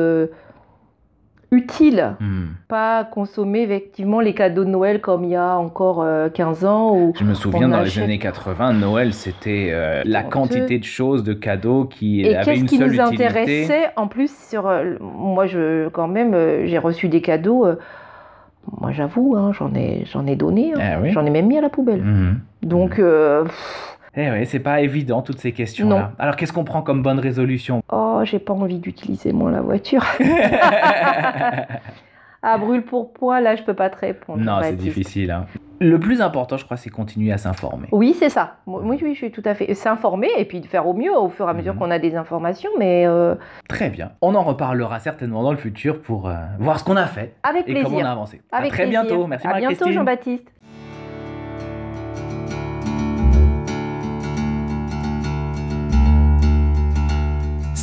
utiles. 1.52 2.16
Hmm. 2.20 2.46
Pas 2.70 3.04
consommer 3.04 3.62
effectivement 3.64 4.20
les 4.22 4.34
cadeaux 4.34 4.64
de 4.64 4.70
Noël 4.70 5.02
comme 5.02 5.24
il 5.26 5.32
y 5.32 5.36
a 5.36 5.58
encore 5.58 6.02
euh, 6.02 6.30
15 6.30 6.64
ans. 6.66 7.12
Je 7.20 7.24
me 7.26 7.34
souviens 7.34 7.68
dans 7.68 7.78
achète- 7.78 7.98
les 7.98 8.04
années 8.04 8.20
80, 8.20 8.74
Noël, 8.74 9.14
c'était 9.14 9.70
euh, 9.72 10.02
la 10.06 10.24
quantité 10.24 10.80
de 10.80 10.84
choses, 10.86 11.24
de 11.24 11.34
cadeaux 11.34 11.86
qui 11.86 12.22
Et 12.22 12.36
avaient 12.36 12.46
qu'est-ce 12.46 12.60
une 12.62 12.66
qui 12.68 12.78
seule 12.78 12.88
nous 12.88 12.94
utilité. 13.02 13.26
intéressait 13.26 13.90
en 13.98 14.08
plus 14.08 14.34
sur 14.50 14.68
euh, 14.68 14.96
moi 15.02 15.46
je 15.46 15.90
quand 15.90 16.08
même 16.08 16.34
euh, 16.34 16.66
j'ai 16.68 16.78
reçu 16.78 17.10
des 17.10 17.22
cadeaux 17.22 17.66
moi 18.80 18.92
j'avoue 18.92 19.36
hein, 19.36 19.52
j'en 19.54 19.74
ai 19.74 20.06
j'en 20.06 20.26
ai 20.28 20.36
donné 20.36 20.74
hein. 20.76 20.80
Ah 20.80 21.00
oui. 21.02 21.10
j'en 21.12 21.26
ai 21.26 21.30
même 21.32 21.48
mis 21.48 21.58
à 21.58 21.62
la 21.62 21.70
poubelle 21.70 22.02
Mhm. 22.02 22.40
donc 22.64 22.96
pff, 22.96 23.91
Eh 24.16 24.30
ouais, 24.30 24.46
c'est 24.46 24.60
pas 24.60 24.82
évident 24.82 25.22
toutes 25.22 25.40
ces 25.40 25.54
questions-là. 25.54 26.12
Alors 26.20 26.36
qu'est-ce 26.36 26.52
qu'on 26.54 26.66
prend 26.66 26.82
comme 26.82 27.02
bonne 27.02 27.20
résolution? 27.20 27.82
Oh 27.92 28.20
j'ai 28.24 28.40
pas 28.40 28.54
envie 28.54 28.78
d'utiliser 28.80 29.32
moi 29.32 29.52
la 29.52 29.62
voiture 29.62 30.04
à 32.44 32.58
brûle 32.58 32.82
pour 32.84 33.14
point 33.14 33.40
là 33.40 33.56
je 33.56 33.64
peux 33.64 33.74
pas 33.74 33.90
te 33.90 33.98
répondre 34.00 34.44
Non, 34.44 34.60
c'est 34.64 34.76
difficile. 34.76 35.32
hein. 35.32 35.46
Le 35.84 36.00
plus 36.00 36.22
important, 36.22 36.58
je 36.58 36.66
crois, 36.66 36.78
c'est 36.78 36.92
continuer 36.92 37.32
à 37.32 37.38
s'informer. 37.40 37.88
oui 37.92 38.16
c'est 38.18 38.30
ça 38.30 38.58
oui 38.68 39.00
oui 39.02 39.14
je 39.14 39.18
suis 39.18 39.32
tout 39.32 39.42
à 39.46 39.54
fait 39.56 39.74
s'informer 39.74 40.28
et 40.38 40.46
puis 40.46 40.60
de 40.60 40.68
faire 40.68 40.86
au 40.88 40.94
mieux 40.94 41.12
au 41.16 41.28
fur 41.30 41.48
et 41.48 41.50
à 41.50 41.54
mesure 41.54 41.74
Mhm. 41.74 41.80
qu'on 41.80 41.92
a 41.92 41.98
des 42.00 42.16
informations 42.16 42.70
mais 42.78 43.06
euh, 43.08 43.34
Très 43.68 43.90
bien. 43.90 44.12
On 44.22 44.36
en 44.36 44.44
reparlera 44.44 45.00
certainement 45.00 45.42
dans 45.42 45.52
le 45.52 45.58
futur 45.58 46.02
pour 46.02 46.28
euh, 46.30 46.34
voir 46.60 46.80
ce 46.80 46.84
qu'on 46.84 46.98
a 46.98 47.06
fait 47.08 47.34
avec 47.44 47.68
et 47.68 47.74
comment 47.74 47.86
on 47.86 47.88
a 47.88 47.90
plaisir 47.94 48.10
avancé. 48.12 48.42
avec 48.52 48.68
à 48.72 48.76
très 48.76 48.84
plaisir. 48.84 49.04
bientôt. 49.06 49.26
Merci 49.28 49.48
à 49.48 49.54
bientôt. 49.58 49.92
Jean-Baptiste 49.92 50.52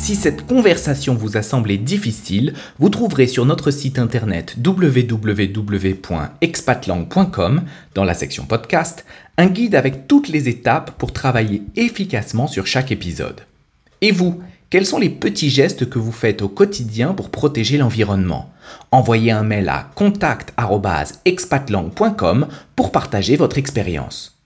Si 0.09 0.15
cette 0.15 0.47
conversation 0.47 1.13
vous 1.13 1.37
a 1.37 1.43
semblé 1.43 1.77
difficile, 1.77 2.55
vous 2.79 2.89
trouverez 2.89 3.27
sur 3.27 3.45
notre 3.45 3.69
site 3.69 3.99
internet 3.99 4.55
www.expatlang.com, 4.65 7.61
dans 7.93 8.03
la 8.03 8.15
section 8.15 8.47
podcast, 8.47 9.05
un 9.37 9.45
guide 9.45 9.75
avec 9.75 10.07
toutes 10.07 10.27
les 10.27 10.49
étapes 10.49 10.97
pour 10.97 11.13
travailler 11.13 11.61
efficacement 11.75 12.47
sur 12.47 12.65
chaque 12.65 12.91
épisode. 12.91 13.41
Et 14.01 14.11
vous, 14.11 14.41
quels 14.71 14.87
sont 14.87 14.97
les 14.97 15.11
petits 15.11 15.51
gestes 15.51 15.87
que 15.87 15.99
vous 15.99 16.11
faites 16.11 16.41
au 16.41 16.49
quotidien 16.49 17.13
pour 17.13 17.29
protéger 17.29 17.77
l'environnement? 17.77 18.51
Envoyez 18.91 19.29
un 19.29 19.43
mail 19.43 19.69
à 19.69 19.91
contact@expatlang.com 19.93 22.47
pour 22.75 22.91
partager 22.91 23.35
votre 23.35 23.59
expérience. 23.59 24.38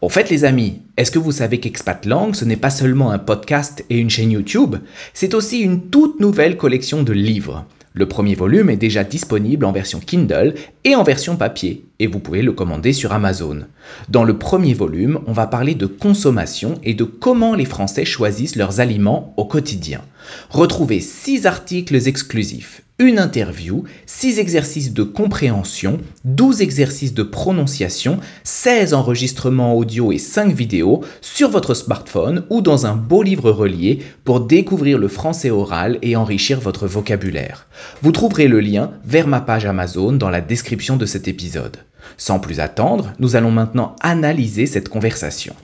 Au 0.00 0.08
fait 0.08 0.30
les 0.30 0.44
amis, 0.44 0.82
est-ce 0.96 1.10
que 1.10 1.18
vous 1.18 1.32
savez 1.32 1.60
qu'Expatlang, 1.60 2.34
ce 2.34 2.44
n'est 2.44 2.56
pas 2.56 2.70
seulement 2.70 3.10
un 3.10 3.18
podcast 3.18 3.84
et 3.90 3.98
une 3.98 4.10
chaîne 4.10 4.32
YouTube, 4.32 4.76
c'est 5.14 5.34
aussi 5.34 5.60
une 5.60 5.88
toute 5.88 6.20
nouvelle 6.20 6.56
collection 6.56 7.02
de 7.02 7.12
livres. 7.12 7.66
Le 7.92 8.06
premier 8.06 8.36
volume 8.36 8.70
est 8.70 8.76
déjà 8.76 9.02
disponible 9.02 9.64
en 9.64 9.72
version 9.72 9.98
Kindle 9.98 10.54
et 10.84 10.94
en 10.94 11.02
version 11.02 11.36
papier, 11.36 11.84
et 11.98 12.06
vous 12.06 12.20
pouvez 12.20 12.40
le 12.40 12.52
commander 12.52 12.92
sur 12.92 13.12
Amazon. 13.12 13.66
Dans 14.08 14.22
le 14.22 14.38
premier 14.38 14.74
volume, 14.74 15.18
on 15.26 15.32
va 15.32 15.48
parler 15.48 15.74
de 15.74 15.86
consommation 15.86 16.76
et 16.84 16.94
de 16.94 17.02
comment 17.02 17.56
les 17.56 17.64
Français 17.64 18.04
choisissent 18.04 18.54
leurs 18.54 18.78
aliments 18.78 19.34
au 19.36 19.44
quotidien. 19.44 20.02
Retrouvez 20.50 21.00
6 21.00 21.46
articles 21.46 22.06
exclusifs, 22.06 22.82
une 23.00 23.18
interview, 23.18 23.84
6 24.04 24.38
exercices 24.38 24.92
de 24.92 25.02
compréhension, 25.02 25.98
12 26.26 26.60
exercices 26.60 27.14
de 27.14 27.22
prononciation, 27.22 28.20
16 28.44 28.92
enregistrements 28.92 29.74
audio 29.74 30.12
et 30.12 30.18
5 30.18 30.52
vidéos 30.52 31.02
sur 31.22 31.48
votre 31.48 31.72
smartphone 31.72 32.44
ou 32.50 32.60
dans 32.60 32.84
un 32.84 32.96
beau 32.96 33.22
livre 33.22 33.50
relié 33.50 34.00
pour 34.24 34.40
découvrir 34.40 34.98
le 34.98 35.08
français 35.08 35.48
oral 35.48 35.98
et 36.02 36.14
enrichir 36.14 36.60
votre 36.60 36.86
vocabulaire. 36.86 37.66
Vous 38.02 38.12
trouverez 38.12 38.48
le 38.48 38.60
lien 38.60 38.90
vers 39.04 39.26
ma 39.26 39.40
page 39.40 39.64
Amazon 39.64 40.12
dans 40.12 40.30
la 40.30 40.42
description 40.42 40.98
de 40.98 41.06
cet 41.06 41.26
épisode. 41.26 41.78
Sans 42.18 42.38
plus 42.38 42.60
attendre, 42.60 43.14
nous 43.18 43.34
allons 43.34 43.50
maintenant 43.50 43.96
analyser 44.02 44.66
cette 44.66 44.90
conversation. 44.90 45.54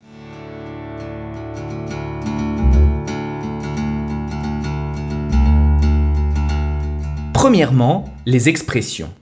Premièrement, 7.46 8.06
les 8.26 8.48
expressions. 8.48 9.14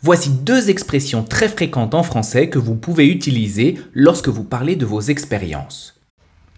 Voici 0.00 0.30
deux 0.30 0.70
expressions 0.70 1.24
très 1.24 1.48
fréquentes 1.48 1.94
en 1.94 2.04
français 2.04 2.48
que 2.48 2.60
vous 2.60 2.76
pouvez 2.76 3.08
utiliser 3.08 3.76
lorsque 3.92 4.28
vous 4.28 4.44
parlez 4.44 4.76
de 4.76 4.86
vos 4.86 5.00
expériences. 5.00 6.00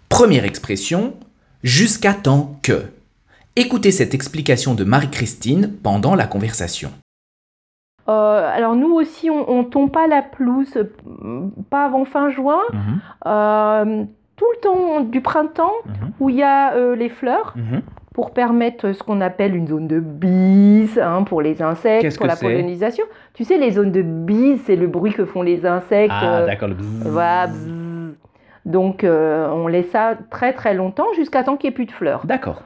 Première 0.07 0.45
expression, 0.45 1.15
jusqu'à 1.63 2.13
temps 2.13 2.59
que. 2.61 2.83
Écoutez 3.55 3.89
cette 3.89 4.13
explication 4.13 4.75
de 4.75 4.83
Marie-Christine 4.83 5.73
pendant 5.81 6.13
la 6.13 6.27
conversation. 6.27 6.91
Euh, 8.07 8.11
alors 8.55 8.75
nous 8.75 8.93
aussi, 8.93 9.31
on, 9.31 9.63
ne 9.63 9.67
tombe 9.67 9.89
pas 9.89 10.05
la 10.05 10.21
pelouse, 10.21 10.77
pas 11.71 11.85
avant 11.85 12.05
fin 12.05 12.29
juin. 12.29 12.61
Mhm. 12.71 13.01
Euh, 13.25 14.03
tout 14.35 14.45
le 14.55 14.61
temps 14.61 15.01
du 15.01 15.21
printemps, 15.21 15.73
Mhm. 15.85 16.11
où 16.19 16.29
il 16.29 16.35
y 16.35 16.43
a 16.43 16.75
euh, 16.75 16.95
les 16.95 17.09
fleurs, 17.09 17.55
pour 18.19 18.31
permettre 18.31 18.91
ce 18.91 19.01
qu'on 19.01 19.21
appelle 19.21 19.55
une 19.55 19.69
zone 19.69 19.87
de 19.87 20.01
bise 20.01 20.99
hein, 21.01 21.23
pour 21.23 21.41
les 21.41 21.61
insectes, 21.61 22.17
pour 22.17 22.25
la 22.27 22.35
pollinisation. 22.35 23.05
Tu 23.33 23.45
sais, 23.45 23.57
les 23.57 23.71
zones 23.71 23.93
de 23.93 24.01
bise, 24.01 24.59
c'est 24.65 24.75
le 24.75 24.87
bruit 24.87 25.13
que 25.13 25.23
font 25.23 25.41
les 25.41 25.65
insectes. 25.65 26.11
euh, 26.11 26.41
Ah, 26.43 26.45
d'accord, 26.45 26.67
le 26.67 26.73
bzzz. 26.73 27.03
voilà, 27.05 27.47
bzzz. 27.47 28.17
Donc 28.65 29.05
euh, 29.05 29.47
on 29.53 29.67
laisse 29.67 29.89
ça 29.91 30.17
très 30.29 30.51
très 30.51 30.73
longtemps 30.73 31.07
jusqu'à 31.15 31.43
temps 31.45 31.55
qu'il 31.55 31.69
n'y 31.69 31.71
ait 31.71 31.75
plus 31.75 31.85
de 31.85 31.93
fleurs. 31.93 32.25
D'accord. 32.25 32.63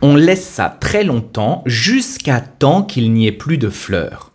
On 0.00 0.16
laisse 0.16 0.46
ça 0.48 0.74
très 0.80 1.04
longtemps 1.04 1.62
jusqu'à 1.66 2.40
temps 2.40 2.82
qu'il 2.82 3.12
n'y 3.12 3.26
ait 3.26 3.32
plus 3.32 3.58
de 3.58 3.68
fleurs. 3.68 4.32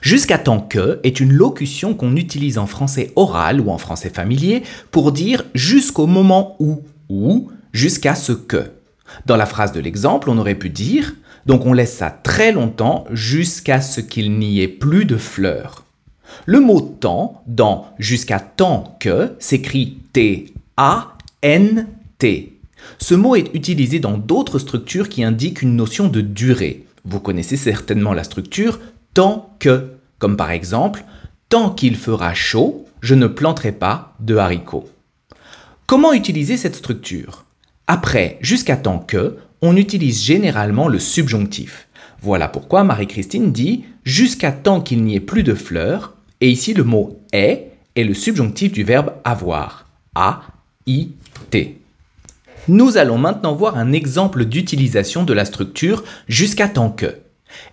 Jusqu'à 0.00 0.38
temps 0.38 0.60
que 0.60 1.00
est 1.02 1.18
une 1.18 1.32
locution 1.32 1.94
qu'on 1.94 2.14
utilise 2.14 2.58
en 2.58 2.66
français 2.66 3.10
oral 3.16 3.60
ou 3.60 3.70
en 3.70 3.78
français 3.78 4.10
familier 4.10 4.62
pour 4.92 5.10
dire 5.10 5.42
jusqu'au 5.54 6.06
moment 6.06 6.54
où 6.60 6.84
ou 7.08 7.50
jusqu'à 7.72 8.14
ce 8.14 8.30
que. 8.30 8.75
Dans 9.26 9.36
la 9.36 9.46
phrase 9.46 9.72
de 9.72 9.80
l'exemple, 9.80 10.30
on 10.30 10.38
aurait 10.38 10.54
pu 10.54 10.70
dire 10.70 11.14
donc 11.46 11.64
on 11.64 11.72
laisse 11.72 11.96
ça 11.96 12.10
très 12.10 12.52
longtemps 12.52 13.06
jusqu'à 13.12 13.80
ce 13.80 14.00
qu'il 14.00 14.32
n'y 14.32 14.60
ait 14.60 14.68
plus 14.68 15.04
de 15.04 15.16
fleurs. 15.16 15.84
Le 16.44 16.60
mot 16.60 16.80
temps 16.80 17.42
dans 17.46 17.86
jusqu'à 17.98 18.40
temps 18.40 18.96
que 19.00 19.32
s'écrit 19.38 19.98
T-A-N-T. 20.12 20.52
Ce 22.98 23.14
mot 23.14 23.36
est 23.36 23.54
utilisé 23.54 24.00
dans 24.00 24.18
d'autres 24.18 24.58
structures 24.58 25.08
qui 25.08 25.24
indiquent 25.24 25.62
une 25.62 25.76
notion 25.76 26.08
de 26.08 26.20
durée. 26.20 26.84
Vous 27.04 27.20
connaissez 27.20 27.56
certainement 27.56 28.12
la 28.12 28.24
structure 28.24 28.80
tant 29.14 29.54
que, 29.60 29.92
comme 30.18 30.36
par 30.36 30.50
exemple 30.50 31.04
tant 31.48 31.70
qu'il 31.70 31.96
fera 31.96 32.34
chaud, 32.34 32.84
je 33.00 33.14
ne 33.14 33.28
planterai 33.28 33.70
pas 33.70 34.14
de 34.18 34.36
haricots. 34.36 34.90
Comment 35.86 36.12
utiliser 36.12 36.56
cette 36.56 36.74
structure? 36.74 37.45
Après 37.86 38.38
jusqu'à 38.40 38.76
temps 38.76 38.98
que, 38.98 39.36
on 39.62 39.76
utilise 39.76 40.22
généralement 40.22 40.88
le 40.88 40.98
subjonctif. 40.98 41.88
Voilà 42.20 42.48
pourquoi 42.48 42.84
Marie-Christine 42.84 43.52
dit 43.52 43.84
jusqu'à 44.04 44.52
temps 44.52 44.80
qu'il 44.80 45.02
n'y 45.04 45.16
ait 45.16 45.20
plus 45.20 45.42
de 45.42 45.54
fleurs, 45.54 46.14
et 46.40 46.50
ici 46.50 46.74
le 46.74 46.84
mot 46.84 47.20
est 47.32 47.72
est 47.94 48.04
le 48.04 48.14
subjonctif 48.14 48.72
du 48.72 48.84
verbe 48.84 49.12
avoir. 49.24 49.86
A-I-T. 50.14 51.78
Nous 52.68 52.96
allons 52.96 53.18
maintenant 53.18 53.54
voir 53.54 53.78
un 53.78 53.92
exemple 53.92 54.44
d'utilisation 54.44 55.24
de 55.24 55.32
la 55.32 55.44
structure 55.44 56.04
jusqu'à 56.28 56.68
temps 56.68 56.90
que. 56.90 57.16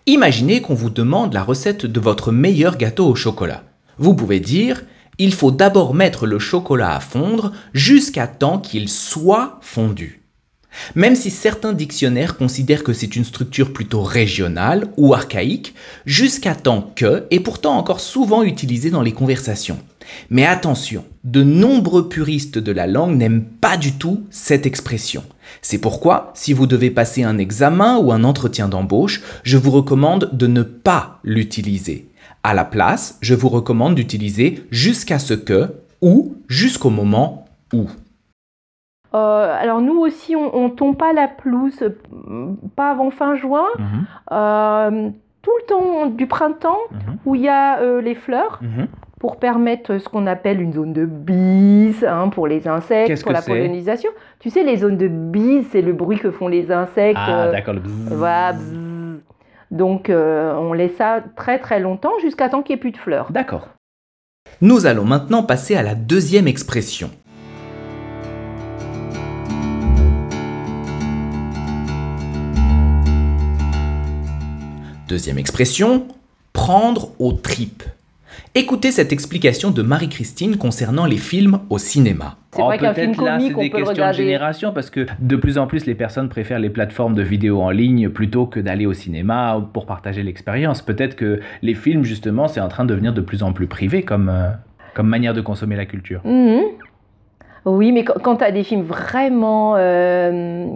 Imaginez 0.05 0.61
qu'on 0.61 0.75
vous 0.75 0.89
demande 0.89 1.33
la 1.33 1.43
recette 1.43 1.85
de 1.85 1.99
votre 1.99 2.31
meilleur 2.31 2.77
gâteau 2.77 3.07
au 3.07 3.15
chocolat. 3.15 3.63
Vous 3.97 4.13
pouvez 4.13 4.39
dire 4.39 4.83
il 5.19 5.33
faut 5.33 5.51
d'abord 5.51 5.93
mettre 5.93 6.25
le 6.25 6.39
chocolat 6.39 6.95
à 6.95 6.99
fondre 6.99 7.51
jusqu'à 7.73 8.27
temps 8.27 8.59
qu'il 8.59 8.89
soit 8.89 9.59
fondu. 9.61 10.23
Même 10.95 11.15
si 11.15 11.29
certains 11.29 11.73
dictionnaires 11.73 12.37
considèrent 12.37 12.83
que 12.83 12.93
c'est 12.93 13.15
une 13.15 13.25
structure 13.25 13.73
plutôt 13.73 14.01
régionale 14.01 14.87
ou 14.97 15.13
archaïque, 15.13 15.75
jusqu'à 16.05 16.55
temps 16.55 16.91
que 16.95 17.25
est 17.31 17.39
pourtant 17.39 17.77
encore 17.77 17.99
souvent 17.99 18.43
utilisé 18.43 18.89
dans 18.89 19.01
les 19.01 19.11
conversations. 19.11 19.79
Mais 20.29 20.45
attention, 20.45 21.05
de 21.23 21.43
nombreux 21.43 22.09
puristes 22.09 22.57
de 22.57 22.71
la 22.71 22.87
langue 22.87 23.15
n'aiment 23.17 23.45
pas 23.45 23.77
du 23.77 23.93
tout 23.93 24.23
cette 24.29 24.65
expression. 24.65 25.23
C'est 25.61 25.77
pourquoi, 25.77 26.31
si 26.35 26.53
vous 26.53 26.67
devez 26.67 26.89
passer 26.89 27.23
un 27.23 27.37
examen 27.37 27.97
ou 27.97 28.11
un 28.11 28.23
entretien 28.23 28.67
d'embauche, 28.67 29.21
je 29.43 29.57
vous 29.57 29.71
recommande 29.71 30.29
de 30.33 30.47
ne 30.47 30.63
pas 30.63 31.19
l'utiliser. 31.23 32.09
À 32.45 32.53
la 32.53 32.65
place, 32.65 33.17
je 33.21 33.35
vous 33.35 33.47
recommande 33.47 33.95
d'utiliser 33.95 34.65
jusqu'à 34.69 35.17
ce 35.17 35.33
que 35.33 35.75
ou 36.01 36.35
jusqu'au 36.49 36.89
moment 36.89 37.45
où. 37.73 37.85
Euh, 39.15 39.57
alors 39.57 39.79
nous 39.79 39.97
aussi, 39.97 40.35
on, 40.35 40.67
ne 40.67 40.73
tombe 40.73 40.97
pas 40.97 41.13
la 41.13 41.29
pelouse, 41.29 41.89
pas 42.75 42.91
avant 42.91 43.11
fin 43.11 43.35
juin. 43.35 43.67
Euh, 44.31 45.09
tout 45.41 45.51
le 45.61 45.67
temps 45.67 46.05
du 46.07 46.27
printemps, 46.27 46.79
où 47.25 47.35
il 47.35 47.43
y 47.43 47.47
a 47.47 47.79
euh, 47.79 48.01
les 48.01 48.15
fleurs, 48.15 48.59
pour 49.19 49.37
permettre 49.37 49.97
ce 49.97 50.09
qu'on 50.09 50.27
appelle 50.27 50.59
une 50.59 50.73
zone 50.73 50.91
de 50.91 51.05
bise 51.05 52.03
hein, 52.03 52.27
pour 52.27 52.47
les 52.47 52.67
insectes, 52.67 53.23
pour 53.23 53.31
la 53.31 53.41
pollinisation. 53.41 54.09
Tu 54.39 54.49
sais, 54.49 54.63
les 54.63 54.77
zones 54.77 54.97
de 54.97 55.07
bise, 55.07 55.67
c'est 55.71 55.81
le 55.81 55.93
bruit 55.93 56.19
que 56.19 56.29
font 56.29 56.49
les 56.49 56.73
insectes. 56.73 57.17
Ah, 57.17 57.51
d'accord, 57.51 57.73
le 57.73 57.79
bzzz. 57.79 58.13
voilà, 58.15 58.51
bzzz. 58.51 58.82
Donc 59.73 60.11
euh, 60.11 60.53
on 60.53 60.71
laisse 60.71 60.95
ça 60.97 61.23
très 61.35 61.57
très 61.57 61.79
longtemps 61.79 62.13
jusqu'à 62.21 62.47
temps 62.47 62.61
qu'il 62.61 62.75
n'y 62.75 62.77
ait 62.77 62.81
plus 62.81 62.91
de 62.91 62.97
fleurs. 62.97 63.31
D'accord. 63.31 63.69
Nous 64.61 64.85
allons 64.85 65.03
maintenant 65.03 65.41
passer 65.41 65.75
à 65.75 65.81
la 65.81 65.95
deuxième 65.95 66.47
expression. 66.47 67.09
Deuxième 75.07 75.39
expression, 75.39 76.07
prendre 76.53 77.09
aux 77.19 77.33
tripes. 77.33 77.83
Écoutez 78.53 78.91
cette 78.91 79.11
explication 79.11 79.71
de 79.71 79.81
Marie-Christine 79.81 80.57
concernant 80.57 81.05
les 81.07 81.17
films 81.17 81.59
au 81.71 81.79
cinéma. 81.79 82.37
C'est 82.55 82.61
vrai 82.61 82.77
qu'un 82.77 82.93
film 82.93 83.15
comique, 83.15 83.57
on 83.57 83.69
peut 83.69 83.77
le 83.79 83.83
regarder. 83.85 84.17
génération 84.23 84.71
parce 84.73 84.89
que 84.89 85.05
de 85.19 85.35
plus 85.35 85.57
en 85.57 85.67
plus 85.67 85.85
les 85.85 85.95
personnes 85.95 86.29
préfèrent 86.29 86.59
les 86.59 86.69
plateformes 86.69 87.13
de 87.15 87.21
vidéos 87.23 87.61
en 87.61 87.69
ligne 87.71 88.09
plutôt 88.09 88.45
que 88.45 88.59
d'aller 88.59 88.85
au 88.85 88.93
cinéma 88.93 89.59
pour 89.73 89.85
partager 89.85 90.23
l'expérience. 90.23 90.81
Peut-être 90.81 91.15
que 91.15 91.39
les 91.61 91.73
films 91.73 92.03
justement 92.03 92.47
c'est 92.47 92.61
en 92.61 92.67
train 92.67 92.83
de 92.85 92.89
devenir 92.89 93.13
de 93.13 93.21
plus 93.21 93.43
en 93.43 93.53
plus 93.53 93.67
privé 93.67 94.03
comme, 94.03 94.29
euh, 94.29 94.49
comme 94.93 95.07
manière 95.07 95.33
de 95.33 95.41
consommer 95.41 95.75
la 95.75 95.85
culture. 95.85 96.21
Mhm. 96.25 96.61
Oui, 97.65 97.91
mais 97.91 98.03
quand, 98.03 98.21
quand 98.21 98.35
tu 98.37 98.43
as 98.43 98.51
des 98.51 98.63
films 98.63 98.83
vraiment 98.83 99.75
euh, 99.77 100.67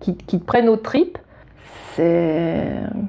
qui, 0.00 0.16
qui 0.16 0.40
te 0.40 0.44
prennent 0.44 0.68
aux 0.68 0.76
tripes, 0.76 1.18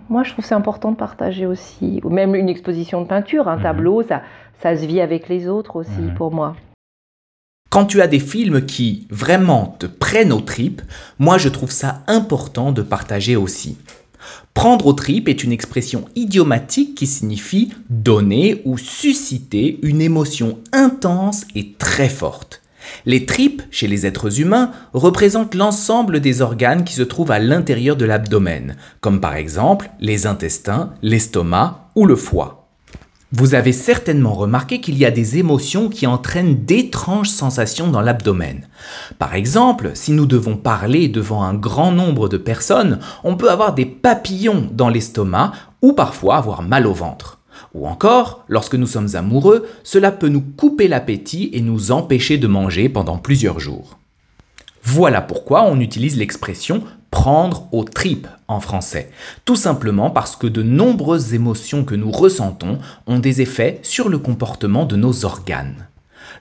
moi 0.09 0.23
je 0.23 0.31
trouve 0.31 0.43
que 0.43 0.47
c'est 0.49 0.55
important 0.55 0.91
de 0.91 0.97
partager 0.97 1.45
aussi. 1.45 2.01
Ou 2.03 2.09
même 2.09 2.35
une 2.35 2.49
exposition 2.49 3.01
de 3.01 3.07
peinture, 3.07 3.47
un 3.47 3.55
Mhm. 3.55 3.63
tableau, 3.63 4.01
ça, 4.03 4.21
ça 4.59 4.75
se 4.75 4.85
vit 4.85 4.99
avec 5.01 5.29
les 5.29 5.47
autres 5.47 5.77
aussi 5.77 6.01
Mhm. 6.01 6.13
pour 6.15 6.33
moi. 6.33 6.55
Quand 7.71 7.85
tu 7.85 8.01
as 8.01 8.07
des 8.07 8.19
films 8.19 8.65
qui 8.65 9.07
vraiment 9.09 9.77
te 9.79 9.85
prennent 9.85 10.33
aux 10.33 10.41
tripes, 10.41 10.81
moi 11.19 11.37
je 11.37 11.47
trouve 11.47 11.71
ça 11.71 12.03
important 12.07 12.73
de 12.73 12.81
partager 12.81 13.37
aussi. 13.37 13.77
Prendre 14.53 14.87
aux 14.87 14.93
tripes 14.93 15.29
est 15.29 15.41
une 15.41 15.53
expression 15.53 16.03
idiomatique 16.15 16.95
qui 16.95 17.07
signifie 17.07 17.71
donner 17.89 18.61
ou 18.65 18.77
susciter 18.77 19.79
une 19.83 20.01
émotion 20.01 20.59
intense 20.73 21.45
et 21.55 21.71
très 21.79 22.09
forte. 22.09 22.61
Les 23.05 23.25
tripes, 23.25 23.61
chez 23.71 23.87
les 23.87 24.05
êtres 24.05 24.41
humains, 24.41 24.71
représentent 24.91 25.55
l'ensemble 25.55 26.19
des 26.19 26.41
organes 26.41 26.83
qui 26.83 26.93
se 26.93 27.03
trouvent 27.03 27.31
à 27.31 27.39
l'intérieur 27.39 27.95
de 27.95 28.03
l'abdomen, 28.03 28.75
comme 28.99 29.21
par 29.21 29.35
exemple 29.35 29.89
les 30.01 30.27
intestins, 30.27 30.93
l'estomac 31.01 31.89
ou 31.95 32.05
le 32.05 32.17
foie. 32.17 32.60
Vous 33.33 33.55
avez 33.55 33.71
certainement 33.71 34.33
remarqué 34.33 34.81
qu'il 34.81 34.97
y 34.97 35.05
a 35.05 35.11
des 35.11 35.37
émotions 35.37 35.87
qui 35.87 36.05
entraînent 36.05 36.65
d'étranges 36.65 37.29
sensations 37.29 37.89
dans 37.89 38.01
l'abdomen. 38.01 38.67
Par 39.19 39.35
exemple, 39.35 39.91
si 39.93 40.11
nous 40.11 40.25
devons 40.25 40.57
parler 40.57 41.07
devant 41.07 41.43
un 41.43 41.53
grand 41.53 41.93
nombre 41.93 42.27
de 42.27 42.35
personnes, 42.35 42.99
on 43.23 43.37
peut 43.37 43.49
avoir 43.49 43.73
des 43.73 43.85
papillons 43.85 44.69
dans 44.73 44.89
l'estomac 44.89 45.53
ou 45.81 45.93
parfois 45.93 46.35
avoir 46.35 46.61
mal 46.61 46.85
au 46.85 46.93
ventre. 46.93 47.39
Ou 47.73 47.87
encore, 47.87 48.43
lorsque 48.49 48.75
nous 48.75 48.87
sommes 48.87 49.15
amoureux, 49.15 49.65
cela 49.83 50.11
peut 50.11 50.27
nous 50.27 50.41
couper 50.41 50.89
l'appétit 50.89 51.49
et 51.53 51.61
nous 51.61 51.91
empêcher 51.91 52.37
de 52.37 52.47
manger 52.47 52.89
pendant 52.89 53.17
plusieurs 53.17 53.61
jours. 53.61 53.97
Voilà 54.83 55.21
pourquoi 55.21 55.63
on 55.63 55.79
utilise 55.79 56.17
l'expression 56.17 56.83
prendre 57.11 57.67
aux 57.71 57.83
tripes 57.83 58.27
en 58.47 58.59
français. 58.59 59.11
Tout 59.45 59.55
simplement 59.55 60.09
parce 60.09 60.35
que 60.35 60.47
de 60.47 60.63
nombreuses 60.63 61.33
émotions 61.33 61.83
que 61.83 61.95
nous 61.95 62.09
ressentons 62.09 62.79
ont 63.05 63.19
des 63.19 63.41
effets 63.41 63.79
sur 63.83 64.09
le 64.09 64.17
comportement 64.17 64.85
de 64.85 64.95
nos 64.95 65.25
organes. 65.25 65.87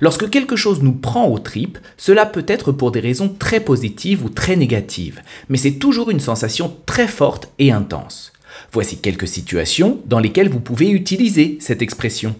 Lorsque 0.00 0.30
quelque 0.30 0.56
chose 0.56 0.82
nous 0.82 0.92
prend 0.92 1.26
aux 1.26 1.38
tripes, 1.38 1.78
cela 1.98 2.24
peut 2.24 2.46
être 2.48 2.72
pour 2.72 2.92
des 2.92 3.00
raisons 3.00 3.28
très 3.28 3.60
positives 3.60 4.24
ou 4.24 4.30
très 4.30 4.56
négatives, 4.56 5.20
mais 5.48 5.58
c'est 5.58 5.72
toujours 5.72 6.10
une 6.10 6.20
sensation 6.20 6.74
très 6.86 7.08
forte 7.08 7.52
et 7.58 7.72
intense. 7.72 8.32
Voici 8.72 8.98
quelques 8.98 9.28
situations 9.28 9.98
dans 10.06 10.20
lesquelles 10.20 10.48
vous 10.48 10.60
pouvez 10.60 10.90
utiliser 10.90 11.58
cette 11.60 11.82
expression. 11.82 12.34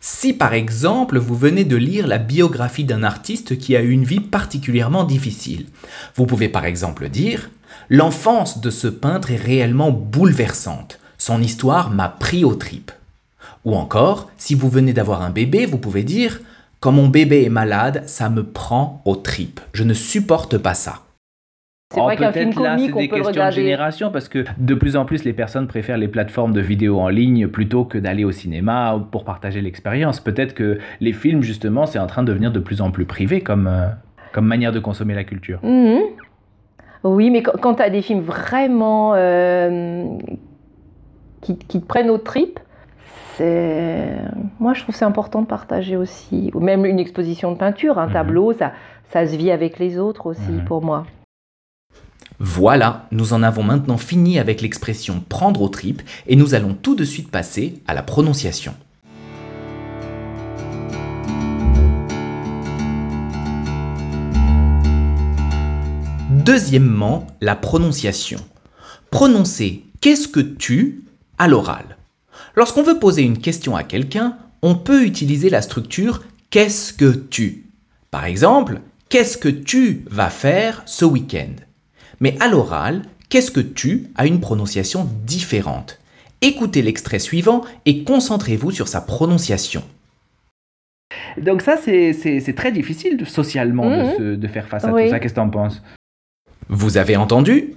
Si 0.00 0.32
par 0.32 0.54
exemple 0.54 1.18
vous 1.18 1.34
venez 1.34 1.64
de 1.64 1.76
lire 1.76 2.06
la 2.06 2.18
biographie 2.18 2.84
d'un 2.84 3.02
artiste 3.02 3.58
qui 3.58 3.74
a 3.76 3.82
eu 3.82 3.90
une 3.90 4.04
vie 4.04 4.20
particulièrement 4.20 5.04
difficile, 5.04 5.66
vous 6.14 6.26
pouvez 6.26 6.48
par 6.48 6.64
exemple 6.64 7.08
dire 7.08 7.50
L'enfance 7.90 8.60
de 8.60 8.70
ce 8.70 8.86
peintre 8.86 9.30
est 9.30 9.36
réellement 9.36 9.90
bouleversante, 9.90 10.98
son 11.16 11.42
histoire 11.42 11.90
m'a 11.90 12.08
pris 12.08 12.44
aux 12.44 12.54
tripes. 12.54 12.92
Ou 13.64 13.74
encore, 13.74 14.30
si 14.38 14.54
vous 14.54 14.68
venez 14.68 14.92
d'avoir 14.92 15.22
un 15.22 15.30
bébé, 15.30 15.66
vous 15.66 15.78
pouvez 15.78 16.04
dire 16.04 16.40
Quand 16.80 16.92
mon 16.92 17.08
bébé 17.08 17.44
est 17.44 17.50
malade, 17.50 18.04
ça 18.06 18.30
me 18.30 18.44
prend 18.44 19.02
aux 19.04 19.16
tripes, 19.16 19.60
je 19.72 19.84
ne 19.84 19.94
supporte 19.94 20.58
pas 20.58 20.74
ça. 20.74 21.02
C'est 21.90 22.00
vrai 22.00 22.16
Oh, 22.18 22.20
qu'un 22.20 22.32
film 22.32 22.50
là, 22.50 22.76
comique, 22.76 22.90
c'est 22.90 22.92
on 22.92 22.98
des 23.00 23.08
peut 23.08 23.16
questions 23.22 23.46
de 23.46 23.50
génération 23.50 24.10
parce 24.10 24.28
que 24.28 24.44
de 24.58 24.74
plus 24.74 24.94
en 24.96 25.06
plus 25.06 25.24
les 25.24 25.32
personnes 25.32 25.66
préfèrent 25.66 25.96
les 25.96 26.08
plateformes 26.08 26.52
de 26.52 26.60
vidéos 26.60 27.00
en 27.00 27.08
ligne 27.08 27.48
plutôt 27.48 27.86
que 27.86 27.96
d'aller 27.96 28.24
au 28.24 28.30
cinéma 28.30 29.02
pour 29.10 29.24
partager 29.24 29.62
l'expérience. 29.62 30.20
Peut-être 30.20 30.52
que 30.52 30.78
les 31.00 31.14
films 31.14 31.42
justement 31.42 31.86
c'est 31.86 31.98
en 31.98 32.06
train 32.06 32.22
de 32.22 32.28
devenir 32.28 32.52
de 32.52 32.58
plus 32.60 32.82
en 32.82 32.90
plus 32.90 33.06
privé 33.06 33.40
comme, 33.40 33.66
euh, 33.66 33.86
comme 34.34 34.44
manière 34.44 34.72
de 34.72 34.80
consommer 34.80 35.14
la 35.14 35.24
culture. 35.24 35.60
Mhm. 35.62 36.00
Oui, 37.04 37.30
mais 37.30 37.42
quand, 37.42 37.76
tu 37.76 37.82
as 37.82 37.88
des 37.88 38.02
films 38.02 38.20
vraiment 38.20 39.14
euh, 39.14 40.04
qui, 41.40 41.56
qui 41.56 41.80
te 41.80 41.86
prennent 41.86 42.10
aux 42.10 42.18
tripes, 42.18 42.60
moi 43.40 44.74
je 44.74 44.82
trouve 44.82 44.92
que 44.94 44.98
c'est 44.98 45.04
important 45.06 45.40
de 45.40 45.46
partager 45.46 45.96
aussi. 45.96 46.50
Ou 46.54 46.60
Même 46.60 46.84
une 46.84 46.98
exposition 46.98 47.50
de 47.52 47.56
peinture, 47.56 47.98
un 47.98 48.08
Mhm. 48.08 48.12
tableau, 48.12 48.52
ça, 48.52 48.72
ça 49.10 49.24
se 49.26 49.34
vit 49.36 49.50
avec 49.52 49.78
les 49.78 49.98
autres 49.98 50.26
aussi 50.26 50.52
Mhm. 50.52 50.64
pour 50.64 50.84
moi. 50.84 51.06
Voilà, 52.40 53.08
nous 53.10 53.32
en 53.32 53.42
avons 53.42 53.64
maintenant 53.64 53.98
fini 53.98 54.38
avec 54.38 54.62
l'expression 54.62 55.20
prendre 55.28 55.60
aux 55.60 55.68
tripes 55.68 56.02
et 56.28 56.36
nous 56.36 56.54
allons 56.54 56.72
tout 56.72 56.94
de 56.94 57.04
suite 57.04 57.32
passer 57.32 57.82
à 57.88 57.94
la 57.94 58.02
prononciation. 58.04 58.74
Deuxièmement, 66.30 67.26
la 67.40 67.56
prononciation. 67.56 68.38
Prononcer 69.10 69.82
qu'est-ce 70.00 70.28
que 70.28 70.40
tu 70.40 71.02
à 71.38 71.48
l'oral. 71.48 71.96
Lorsqu'on 72.54 72.84
veut 72.84 73.00
poser 73.00 73.22
une 73.22 73.38
question 73.38 73.74
à 73.74 73.82
quelqu'un, 73.82 74.36
on 74.62 74.76
peut 74.76 75.04
utiliser 75.04 75.50
la 75.50 75.60
structure 75.60 76.22
qu'est-ce 76.50 76.92
que 76.92 77.12
tu. 77.12 77.66
Par 78.12 78.26
exemple, 78.26 78.80
qu'est-ce 79.08 79.38
que 79.38 79.48
tu 79.48 80.04
vas 80.08 80.30
faire 80.30 80.82
ce 80.86 81.04
week-end 81.04 81.67
mais 82.20 82.36
à 82.40 82.48
l'oral, 82.48 83.02
qu'est-ce 83.28 83.50
que 83.50 83.60
tu 83.60 84.08
a 84.16 84.26
une 84.26 84.40
prononciation 84.40 85.08
différente? 85.24 85.98
Écoutez 86.40 86.82
l'extrait 86.82 87.18
suivant 87.18 87.62
et 87.84 88.04
concentrez-vous 88.04 88.70
sur 88.70 88.88
sa 88.88 89.00
prononciation. 89.00 89.82
Donc 91.40 91.62
ça 91.62 91.76
c'est- 91.76 92.12
très 92.54 92.72
difficile 92.72 93.26
socialement 93.26 93.88
de, 93.90 94.04
se- 94.16 94.34
de 94.36 94.48
faire 94.48 94.68
face 94.68 94.84
à 94.84 94.92
Oui. 94.92 95.04
tout 95.04 95.10
ça. 95.10 95.18
Qu'est-ce 95.20 95.34
que 95.34 95.40
t'en 95.40 95.50
penses? 95.50 95.82
Vous 96.68 96.96
avez 96.96 97.16
entendu? 97.16 97.74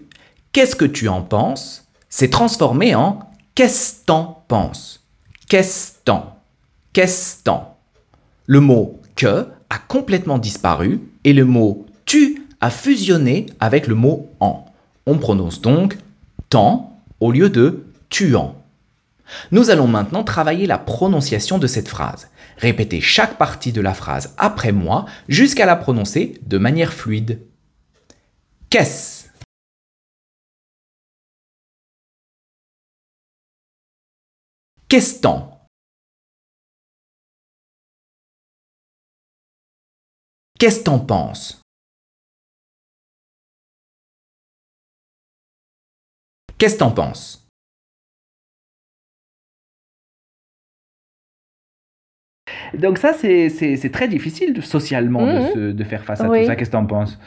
Qu'est-ce 0.51 0.75
que 0.75 0.85
tu 0.85 1.07
en 1.07 1.21
penses? 1.21 1.87
C'est 2.09 2.29
transformé 2.29 2.93
en 2.93 3.19
qu'est-ce 3.55 4.03
t'en 4.05 4.43
penses 4.47 5.05
Qu'est-ce 5.47 5.93
t'en 6.03 6.35
Qu'est-ce 6.93 7.41
t'en? 7.43 7.77
Le 8.47 8.59
mot 8.59 8.99
que 9.15 9.47
a 9.69 9.77
complètement 9.87 10.37
disparu 10.37 10.99
et 11.23 11.31
le 11.33 11.45
mot 11.45 11.85
tu 12.05 12.40
a 12.61 12.69
fusionné 12.69 13.47
avec 13.59 13.87
le 13.87 13.95
mot 13.95 14.31
en. 14.39 14.65
On 15.05 15.17
prononce 15.17 15.61
donc 15.61 15.97
tant 16.49 16.95
au 17.19 17.31
lieu 17.31 17.49
de 17.49 17.85
tuant. 18.09 18.55
Nous 19.51 19.69
allons 19.69 19.87
maintenant 19.87 20.23
travailler 20.23 20.67
la 20.67 20.77
prononciation 20.77 21.57
de 21.57 21.67
cette 21.67 21.87
phrase. 21.87 22.29
Répétez 22.57 23.01
chaque 23.01 23.37
partie 23.37 23.71
de 23.71 23.81
la 23.81 23.93
phrase 23.93 24.35
après 24.37 24.71
moi 24.71 25.05
jusqu'à 25.27 25.65
la 25.65 25.75
prononcer 25.75 26.39
de 26.43 26.57
manière 26.57 26.93
fluide. 26.93 27.41
Qu'est-ce? 28.69 29.29
Qu'est-ce 34.87 35.21
t'en 35.21 35.67
Qu'est-ce 40.59 40.83
t'en 40.83 40.99
penses? 40.99 41.60
Qu'est-ce 46.61 46.77
t'en 46.77 46.91
penses? 46.91 47.47
Donc 52.77 52.97
ça 52.97 53.13
c'est 53.13 53.89
très 53.91 54.07
difficile 54.07 54.63
socialement 54.63 55.25
de, 55.25 55.39
Mhm. 55.39 55.51
se- 55.53 55.71
de 55.71 55.83
faire 55.83 56.03
face 56.05 56.21
à 56.21 56.29
Oui. 56.29 56.41
tout 56.41 56.45
ça. 56.47 56.55
Qu'est-ce 56.55 56.69
que 56.69 56.75
t'en 56.75 56.85
penses? 56.85 57.17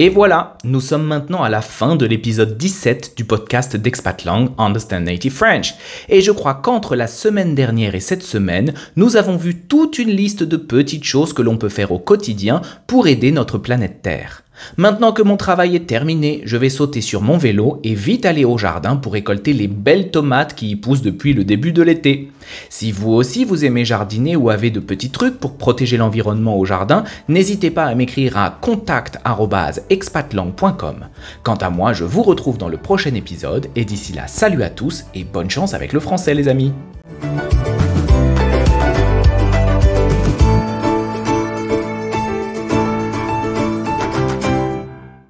Et 0.01 0.07
voilà, 0.07 0.55
nous 0.63 0.79
sommes 0.79 1.03
maintenant 1.03 1.43
à 1.43 1.49
la 1.49 1.61
fin 1.61 1.97
de 1.97 2.05
l'épisode 2.05 2.57
17 2.57 3.15
du 3.17 3.25
podcast 3.25 3.75
d'Expatlang 3.75 4.51
Understand 4.57 5.01
Native 5.01 5.33
French. 5.33 5.75
Et 6.07 6.21
je 6.21 6.31
crois 6.31 6.53
qu'entre 6.53 6.95
la 6.95 7.05
semaine 7.05 7.53
dernière 7.53 7.95
et 7.95 7.99
cette 7.99 8.23
semaine, 8.23 8.73
nous 8.95 9.17
avons 9.17 9.35
vu 9.35 9.57
toute 9.57 9.99
une 9.99 10.11
liste 10.11 10.41
de 10.41 10.55
petites 10.55 11.03
choses 11.03 11.33
que 11.33 11.41
l'on 11.41 11.57
peut 11.57 11.67
faire 11.67 11.91
au 11.91 11.99
quotidien 11.99 12.61
pour 12.87 13.07
aider 13.07 13.33
notre 13.33 13.57
planète 13.57 14.01
Terre. 14.01 14.43
Maintenant 14.77 15.11
que 15.11 15.21
mon 15.21 15.37
travail 15.37 15.75
est 15.75 15.87
terminé, 15.87 16.41
je 16.45 16.57
vais 16.57 16.69
sauter 16.69 17.01
sur 17.01 17.21
mon 17.21 17.37
vélo 17.37 17.79
et 17.83 17.93
vite 17.93 18.25
aller 18.25 18.45
au 18.45 18.57
jardin 18.57 18.95
pour 18.95 19.13
récolter 19.13 19.53
les 19.53 19.67
belles 19.67 20.11
tomates 20.11 20.55
qui 20.55 20.71
y 20.71 20.75
poussent 20.75 21.01
depuis 21.01 21.33
le 21.33 21.43
début 21.43 21.71
de 21.71 21.81
l'été. 21.81 22.31
Si 22.69 22.91
vous 22.91 23.11
aussi 23.11 23.45
vous 23.45 23.65
aimez 23.65 23.85
jardiner 23.85 24.35
ou 24.35 24.49
avez 24.49 24.71
de 24.71 24.79
petits 24.79 25.11
trucs 25.11 25.39
pour 25.39 25.57
protéger 25.57 25.97
l'environnement 25.97 26.57
au 26.57 26.65
jardin, 26.65 27.03
n'hésitez 27.27 27.69
pas 27.71 27.85
à 27.85 27.95
m'écrire 27.95 28.37
à 28.37 28.57
contact@expatlang.com. 28.61 31.07
Quant 31.43 31.55
à 31.55 31.69
moi, 31.69 31.93
je 31.93 32.05
vous 32.05 32.23
retrouve 32.23 32.57
dans 32.57 32.69
le 32.69 32.77
prochain 32.77 33.13
épisode 33.13 33.67
et 33.75 33.85
d'ici 33.85 34.13
là, 34.13 34.27
salut 34.27 34.63
à 34.63 34.69
tous 34.69 35.05
et 35.13 35.23
bonne 35.23 35.49
chance 35.49 35.73
avec 35.73 35.93
le 35.93 35.99
français 35.99 36.33
les 36.33 36.47
amis. 36.47 36.73